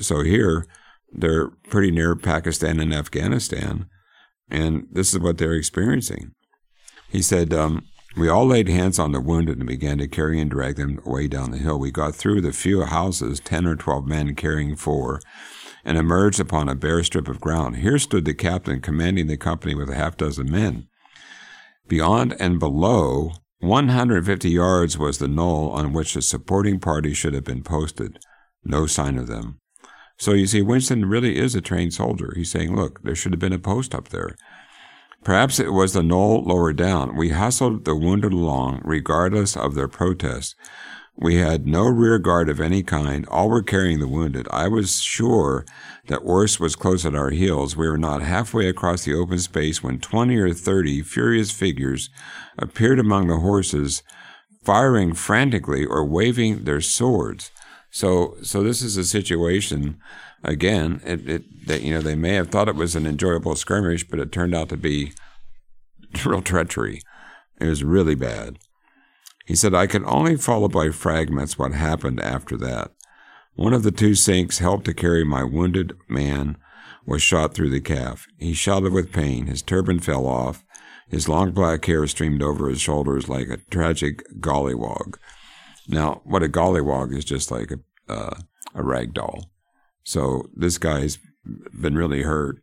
So 0.00 0.22
here, 0.22 0.66
they're 1.12 1.50
pretty 1.68 1.90
near 1.90 2.16
Pakistan 2.16 2.80
and 2.80 2.92
Afghanistan, 2.92 3.86
and 4.50 4.86
this 4.90 5.12
is 5.12 5.20
what 5.20 5.38
they're 5.38 5.54
experiencing. 5.54 6.32
He 7.08 7.22
said, 7.22 7.52
um, 7.52 7.84
we 8.16 8.28
all 8.28 8.46
laid 8.46 8.68
hands 8.68 8.98
on 8.98 9.12
the 9.12 9.20
wounded 9.20 9.58
and 9.58 9.66
began 9.66 9.98
to 9.98 10.08
carry 10.08 10.40
and 10.40 10.50
drag 10.50 10.76
them 10.76 11.00
away 11.04 11.28
down 11.28 11.50
the 11.50 11.58
hill. 11.58 11.78
We 11.78 11.90
got 11.90 12.14
through 12.14 12.40
the 12.40 12.52
few 12.52 12.82
houses, 12.82 13.40
ten 13.40 13.66
or 13.66 13.76
twelve 13.76 14.06
men 14.06 14.34
carrying 14.34 14.76
four, 14.76 15.20
and 15.84 15.98
emerged 15.98 16.40
upon 16.40 16.68
a 16.68 16.74
bare 16.74 17.04
strip 17.04 17.28
of 17.28 17.40
ground. 17.40 17.76
Here 17.76 17.98
stood 17.98 18.24
the 18.24 18.34
captain 18.34 18.80
commanding 18.80 19.26
the 19.26 19.36
company 19.36 19.74
with 19.74 19.90
a 19.90 19.94
half 19.94 20.16
dozen 20.16 20.50
men. 20.50 20.88
Beyond 21.86 22.36
and 22.40 22.58
below, 22.58 23.32
150 23.60 24.50
yards 24.50 24.98
was 24.98 25.18
the 25.18 25.28
knoll 25.28 25.70
on 25.70 25.92
which 25.92 26.14
the 26.14 26.22
supporting 26.22 26.78
party 26.80 27.14
should 27.14 27.34
have 27.34 27.44
been 27.44 27.62
posted. 27.62 28.18
No 28.64 28.86
sign 28.86 29.18
of 29.18 29.26
them. 29.26 29.60
So 30.16 30.32
you 30.32 30.46
see, 30.46 30.62
Winston 30.62 31.06
really 31.06 31.38
is 31.38 31.54
a 31.54 31.60
trained 31.60 31.94
soldier. 31.94 32.32
He's 32.36 32.50
saying, 32.50 32.74
look, 32.74 33.02
there 33.02 33.14
should 33.14 33.32
have 33.32 33.40
been 33.40 33.52
a 33.52 33.58
post 33.58 33.94
up 33.94 34.08
there. 34.08 34.36
Perhaps 35.24 35.58
it 35.58 35.72
was 35.72 35.94
the 35.94 36.02
knoll 36.02 36.44
lower 36.44 36.72
down. 36.72 37.16
We 37.16 37.30
hustled 37.30 37.84
the 37.84 37.96
wounded 37.96 38.32
along, 38.32 38.82
regardless 38.84 39.56
of 39.56 39.74
their 39.74 39.88
protests. 39.88 40.54
We 41.16 41.36
had 41.36 41.66
no 41.66 41.84
rear 41.84 42.18
guard 42.18 42.48
of 42.48 42.60
any 42.60 42.82
kind. 42.82 43.26
All 43.28 43.48
were 43.48 43.62
carrying 43.62 44.00
the 44.00 44.08
wounded. 44.08 44.48
I 44.50 44.66
was 44.66 45.00
sure 45.00 45.64
that 46.08 46.24
worse 46.24 46.58
was 46.58 46.74
close 46.74 47.06
at 47.06 47.14
our 47.14 47.30
heels. 47.30 47.76
We 47.76 47.88
were 47.88 47.98
not 47.98 48.22
halfway 48.22 48.68
across 48.68 49.04
the 49.04 49.14
open 49.14 49.38
space 49.38 49.82
when 49.82 50.00
20 50.00 50.36
or 50.36 50.52
30 50.52 51.02
furious 51.02 51.52
figures 51.52 52.10
appeared 52.58 52.98
among 52.98 53.28
the 53.28 53.38
horses, 53.38 54.02
firing 54.64 55.14
frantically 55.14 55.84
or 55.84 56.04
waving 56.04 56.64
their 56.64 56.80
swords. 56.80 57.52
So, 57.90 58.36
so 58.42 58.64
this 58.64 58.82
is 58.82 58.96
a 58.96 59.04
situation. 59.04 59.98
Again, 60.42 61.00
it, 61.04 61.28
it 61.28 61.66
that 61.68 61.82
you 61.82 61.94
know 61.94 62.00
they 62.00 62.16
may 62.16 62.34
have 62.34 62.48
thought 62.48 62.68
it 62.68 62.74
was 62.74 62.96
an 62.96 63.06
enjoyable 63.06 63.54
skirmish, 63.54 64.06
but 64.06 64.18
it 64.18 64.32
turned 64.32 64.54
out 64.54 64.68
to 64.70 64.76
be 64.76 65.12
real 66.26 66.42
treachery. 66.42 67.00
It 67.60 67.68
was 67.68 67.84
really 67.84 68.16
bad. 68.16 68.58
He 69.44 69.54
said, 69.54 69.74
I 69.74 69.86
could 69.86 70.04
only 70.04 70.36
follow 70.36 70.68
by 70.68 70.90
fragments 70.90 71.58
what 71.58 71.72
happened 71.72 72.20
after 72.20 72.56
that. 72.58 72.92
One 73.54 73.72
of 73.72 73.82
the 73.82 73.90
two 73.90 74.14
Sikhs 74.14 74.58
helped 74.58 74.84
to 74.86 74.94
carry 74.94 75.24
my 75.24 75.44
wounded 75.44 75.92
man 76.08 76.56
was 77.06 77.22
shot 77.22 77.54
through 77.54 77.70
the 77.70 77.80
calf. 77.80 78.26
He 78.38 78.54
shouted 78.54 78.92
with 78.92 79.12
pain. 79.12 79.46
His 79.46 79.62
turban 79.62 80.00
fell 80.00 80.26
off. 80.26 80.64
His 81.08 81.28
long 81.28 81.52
black 81.52 81.84
hair 81.84 82.06
streamed 82.06 82.42
over 82.42 82.68
his 82.68 82.80
shoulders 82.80 83.28
like 83.28 83.48
a 83.48 83.58
tragic 83.70 84.22
gollywog. 84.40 85.16
Now, 85.86 86.22
what 86.24 86.42
a 86.42 86.48
gollywog 86.48 87.16
is 87.16 87.24
just 87.24 87.50
like 87.50 87.70
a, 87.70 88.12
uh, 88.12 88.36
a 88.74 88.82
rag 88.82 89.12
doll. 89.12 89.50
So 90.02 90.48
this 90.54 90.78
guy's 90.78 91.18
been 91.78 91.94
really 91.94 92.22
hurt, 92.22 92.62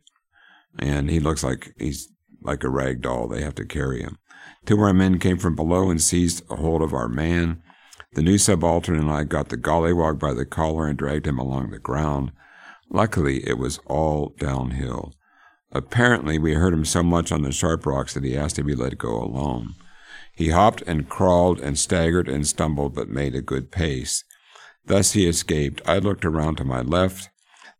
and 0.78 1.08
he 1.08 1.20
looks 1.20 1.44
like 1.44 1.72
he's 1.78 2.08
like 2.42 2.64
a 2.64 2.68
rag 2.68 3.00
doll. 3.00 3.28
They 3.28 3.42
have 3.42 3.54
to 3.56 3.64
carry 3.64 4.02
him. 4.02 4.18
Two 4.64 4.74
of 4.74 4.80
our 4.80 4.94
men 4.94 5.18
came 5.18 5.38
from 5.38 5.56
below 5.56 5.90
and 5.90 6.00
seized 6.00 6.44
a 6.48 6.56
hold 6.56 6.82
of 6.82 6.92
our 6.92 7.08
man. 7.08 7.60
The 8.14 8.22
new 8.22 8.38
subaltern 8.38 8.96
and 8.98 9.10
I 9.10 9.24
got 9.24 9.48
the 9.48 9.56
gollywog 9.56 10.20
by 10.20 10.34
the 10.34 10.46
collar 10.46 10.86
and 10.86 10.96
dragged 10.96 11.26
him 11.26 11.38
along 11.38 11.70
the 11.70 11.80
ground. 11.80 12.30
Luckily, 12.88 13.46
it 13.48 13.58
was 13.58 13.80
all 13.86 14.34
downhill. 14.38 15.14
Apparently, 15.72 16.38
we 16.38 16.54
hurt 16.54 16.74
him 16.74 16.84
so 16.84 17.02
much 17.02 17.32
on 17.32 17.42
the 17.42 17.50
sharp 17.50 17.86
rocks 17.86 18.14
that 18.14 18.22
he 18.22 18.36
asked 18.36 18.56
to 18.56 18.62
be 18.62 18.74
let 18.74 18.98
go 18.98 19.16
alone. 19.16 19.74
He 20.34 20.50
hopped 20.50 20.82
and 20.82 21.08
crawled 21.08 21.58
and 21.58 21.78
staggered 21.78 22.28
and 22.28 22.46
stumbled, 22.46 22.94
but 22.94 23.08
made 23.08 23.34
a 23.34 23.42
good 23.42 23.72
pace. 23.72 24.22
Thus 24.84 25.12
he 25.12 25.26
escaped. 25.26 25.82
I 25.86 25.98
looked 25.98 26.24
around 26.24 26.56
to 26.56 26.64
my 26.64 26.82
left. 26.82 27.30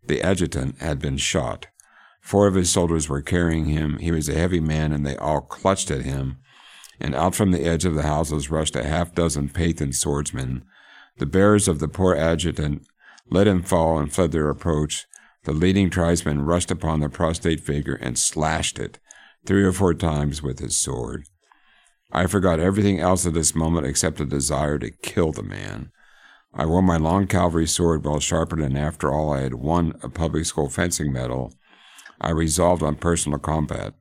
The 0.04 0.20
adjutant 0.22 0.80
had 0.80 0.98
been 0.98 1.18
shot. 1.18 1.66
Four 2.20 2.46
of 2.46 2.54
his 2.54 2.70
soldiers 2.70 3.08
were 3.08 3.22
carrying 3.22 3.66
him. 3.66 3.98
He 3.98 4.10
was 4.10 4.28
a 4.28 4.34
heavy 4.34 4.60
man, 4.60 4.92
and 4.92 5.06
they 5.06 5.16
all 5.16 5.42
clutched 5.42 5.90
at 5.90 6.02
him 6.02 6.38
and 7.02 7.16
out 7.16 7.34
from 7.34 7.50
the 7.50 7.64
edge 7.64 7.84
of 7.84 7.94
the 7.94 8.02
houses 8.02 8.50
rushed 8.50 8.76
a 8.76 8.84
half 8.84 9.12
dozen 9.12 9.48
Pathan 9.48 9.92
swordsmen. 9.92 10.64
The 11.18 11.26
bearers 11.26 11.66
of 11.66 11.80
the 11.80 11.88
poor 11.88 12.14
adjutant 12.14 12.86
let 13.28 13.48
him 13.48 13.62
fall 13.62 13.98
and 13.98 14.10
fled 14.10 14.30
their 14.30 14.48
approach. 14.48 15.06
The 15.42 15.52
leading 15.52 15.90
tribesman 15.90 16.42
rushed 16.42 16.70
upon 16.70 17.00
the 17.00 17.08
prostrate 17.08 17.60
figure 17.60 17.98
and 18.00 18.16
slashed 18.16 18.78
it 18.78 19.00
three 19.44 19.64
or 19.64 19.72
four 19.72 19.94
times 19.94 20.42
with 20.42 20.60
his 20.60 20.76
sword. 20.76 21.24
I 22.12 22.28
forgot 22.28 22.60
everything 22.60 23.00
else 23.00 23.26
at 23.26 23.34
this 23.34 23.54
moment 23.54 23.86
except 23.86 24.20
a 24.20 24.24
desire 24.24 24.78
to 24.78 24.90
kill 24.90 25.32
the 25.32 25.42
man. 25.42 25.90
I 26.54 26.66
wore 26.66 26.82
my 26.82 26.98
long 26.98 27.26
cavalry 27.26 27.66
sword 27.66 28.04
well 28.04 28.20
sharpened, 28.20 28.62
and 28.62 28.78
after 28.78 29.10
all 29.10 29.32
I 29.32 29.40
had 29.40 29.54
won 29.54 29.98
a 30.02 30.08
public 30.08 30.44
school 30.44 30.68
fencing 30.68 31.12
medal, 31.12 31.54
I 32.20 32.30
resolved 32.30 32.82
on 32.82 32.94
personal 32.94 33.40
combat. 33.40 33.94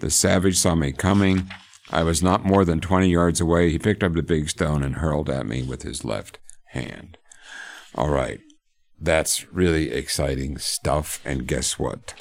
The 0.00 0.10
savage 0.10 0.58
saw 0.58 0.74
me 0.74 0.90
coming 0.90 1.48
I 1.92 2.04
was 2.04 2.22
not 2.22 2.44
more 2.44 2.64
than 2.64 2.80
20 2.80 3.10
yards 3.10 3.40
away. 3.40 3.70
He 3.70 3.78
picked 3.78 4.04
up 4.04 4.14
the 4.14 4.22
big 4.22 4.48
stone 4.48 4.82
and 4.82 4.96
hurled 4.96 5.28
at 5.28 5.46
me 5.46 5.62
with 5.62 5.82
his 5.82 6.04
left 6.04 6.38
hand. 6.68 7.18
All 7.94 8.10
right. 8.10 8.40
That's 9.00 9.50
really 9.52 9.90
exciting 9.90 10.58
stuff. 10.58 11.20
And 11.24 11.46
guess 11.46 11.78
what? 11.78 12.14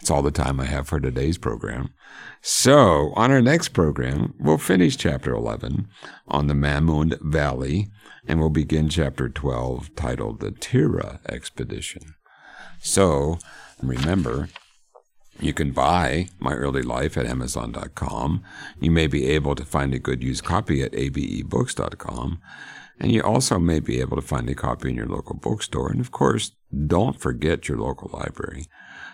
That's 0.00 0.10
all 0.10 0.22
the 0.22 0.30
time 0.30 0.60
I 0.60 0.66
have 0.66 0.86
for 0.86 1.00
today's 1.00 1.38
program. 1.38 1.94
So, 2.42 3.12
on 3.16 3.30
our 3.30 3.40
next 3.40 3.70
program, 3.70 4.34
we'll 4.38 4.58
finish 4.58 4.98
chapter 4.98 5.34
11 5.34 5.88
on 6.28 6.46
the 6.46 6.54
Mamund 6.54 7.18
Valley, 7.22 7.88
and 8.28 8.38
we'll 8.38 8.50
begin 8.50 8.90
chapter 8.90 9.30
12 9.30 9.96
titled 9.96 10.40
The 10.40 10.50
Tirah 10.52 11.20
Expedition. 11.26 12.02
So, 12.80 13.38
remember, 13.82 14.50
you 15.40 15.52
can 15.52 15.72
buy 15.72 16.28
My 16.38 16.54
Early 16.54 16.82
Life 16.82 17.16
at 17.16 17.26
Amazon.com. 17.26 18.42
You 18.80 18.90
may 18.90 19.06
be 19.06 19.26
able 19.26 19.54
to 19.54 19.64
find 19.64 19.92
a 19.94 19.98
good 19.98 20.22
used 20.22 20.44
copy 20.44 20.82
at 20.82 20.92
abebooks.com. 20.92 22.40
And 23.00 23.10
you 23.10 23.22
also 23.22 23.58
may 23.58 23.80
be 23.80 24.00
able 24.00 24.16
to 24.16 24.26
find 24.26 24.48
a 24.48 24.54
copy 24.54 24.90
in 24.90 24.94
your 24.94 25.08
local 25.08 25.34
bookstore. 25.34 25.90
And 25.90 26.00
of 26.00 26.12
course, 26.12 26.52
don't 26.86 27.18
forget 27.18 27.68
your 27.68 27.78
local 27.78 28.10
library. 28.12 28.66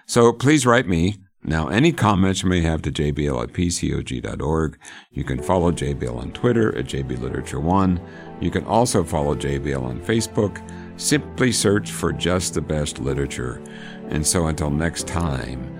So 0.07 0.33
please 0.33 0.67
write 0.67 0.87
me. 0.87 1.17
Now, 1.43 1.69
any 1.69 1.93
comments 1.93 2.43
you 2.43 2.51
may 2.51 2.61
have 2.61 2.83
to 2.83 2.93
jbl 2.93 3.43
at 3.43 3.55
pcog.org. 3.55 4.79
You 5.11 5.25
can 5.25 5.43
follow 5.43 5.73
JBL 5.73 6.15
on 6.15 6.33
Twitter 6.33 6.77
at 6.77 6.85
jbliterature1. 6.85 7.99
You 8.43 8.51
can 8.51 8.65
also 8.65 9.03
follow 9.03 9.35
JBL 9.35 9.83
on 9.83 10.01
Facebook. 10.01 10.63
Simply 11.01 11.51
search 11.51 11.91
for 11.91 12.13
just 12.13 12.53
the 12.53 12.61
best 12.61 12.99
literature. 12.99 13.63
And 14.11 14.27
so 14.27 14.49
until 14.49 14.69
next 14.69 15.07
time, 15.07 15.80